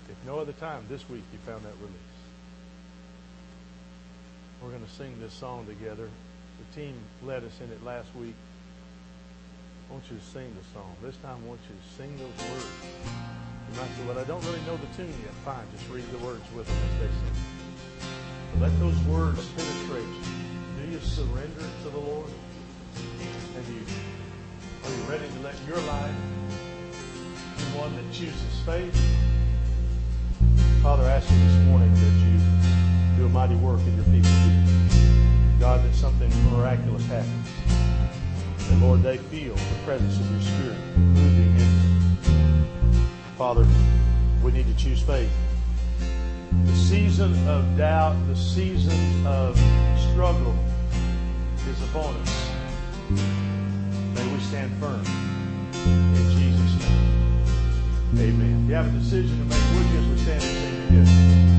If 0.10 0.16
no 0.26 0.40
other 0.40 0.54
time, 0.54 0.86
this 0.90 1.08
week 1.10 1.24
you 1.32 1.40
found 1.46 1.64
that 1.64 1.76
release. 1.80 1.94
We're 4.62 4.70
going 4.70 4.86
to 4.86 4.92
sing 4.92 5.20
this 5.20 5.34
song 5.34 5.66
together. 5.68 6.10
The 6.70 6.82
team 6.82 6.96
led 7.24 7.44
us 7.44 7.60
in 7.62 7.72
it 7.72 7.84
last 7.84 8.08
week. 8.16 8.36
I 9.90 9.94
want 9.94 10.06
you 10.10 10.18
to 10.18 10.24
sing 10.24 10.56
the 10.56 10.66
song. 10.74 10.96
This 11.02 11.18
time 11.18 11.38
I 11.44 11.48
want 11.48 11.60
you 11.70 11.76
to 11.76 11.88
sing 11.98 12.18
those 12.18 12.50
words. 12.50 12.68
You 13.04 13.80
might 13.80 13.90
say, 13.96 14.04
well, 14.08 14.20
I 14.20 14.24
don't 14.24 14.44
really 14.46 14.62
know 14.62 14.78
the 14.78 14.88
tune 14.96 15.14
yet. 15.22 15.34
Fine, 15.46 15.66
just 15.76 15.90
read 15.90 16.06
the 16.12 16.18
words 16.20 16.44
with 16.56 16.68
them 16.68 16.78
as 16.78 17.00
they 17.00 17.08
sing. 17.08 17.36
But 18.54 18.70
let 18.70 18.80
those 18.80 18.98
words 19.06 19.46
penetrate 19.56 20.08
you. 20.08 20.86
Do 20.86 20.92
you 20.92 21.00
surrender 21.00 21.66
to 21.84 21.90
the 21.90 22.00
Lord? 22.00 22.30
And 23.56 23.68
you 23.68 23.82
are 24.84 24.90
you 24.90 25.04
ready 25.04 25.28
to 25.28 25.40
let 25.40 25.56
your 25.66 25.80
life 25.88 26.16
be 27.58 27.64
one 27.80 27.96
that 27.96 28.12
chooses 28.12 28.60
faith? 28.66 28.94
Father, 30.82 31.04
I 31.04 31.12
ask 31.14 31.32
you 31.32 31.38
this 31.38 31.66
morning 31.68 31.94
that 31.94 32.16
you 32.20 33.18
do 33.18 33.26
a 33.26 33.30
mighty 33.30 33.56
work 33.56 33.80
in 33.80 33.96
your 33.96 34.06
people 34.06 34.30
here. 34.30 34.83
God, 35.64 35.82
that 35.86 35.96
something 35.96 36.30
miraculous 36.52 37.06
happens. 37.06 37.50
And 38.70 38.82
Lord, 38.82 39.02
they 39.02 39.16
feel 39.16 39.56
the 39.56 39.86
presence 39.86 40.20
of 40.20 40.30
your 40.30 40.42
Spirit 40.42 40.78
moving 40.98 41.56
in 41.56 42.22
them. 42.22 43.08
Father, 43.38 43.66
we 44.44 44.52
need 44.52 44.68
to 44.68 44.76
choose 44.76 45.02
faith. 45.02 45.32
The 46.66 46.76
season 46.76 47.48
of 47.48 47.78
doubt, 47.78 48.18
the 48.28 48.36
season 48.36 49.26
of 49.26 49.58
struggle 50.12 50.54
is 51.70 51.82
upon 51.84 52.14
us. 52.14 52.50
May 54.16 54.34
we 54.34 54.40
stand 54.42 54.70
firm. 54.82 55.02
In 55.86 56.30
Jesus' 56.38 56.90
name. 58.12 58.36
Amen. 58.36 58.64
If 58.66 58.70
you 58.70 58.76
have 58.76 58.94
a 58.94 59.00
decision 59.00 59.38
to 59.40 59.46
make, 59.46 59.64
would 59.76 60.04
you 60.04 60.12
we 60.12 60.18
stand 60.18 61.53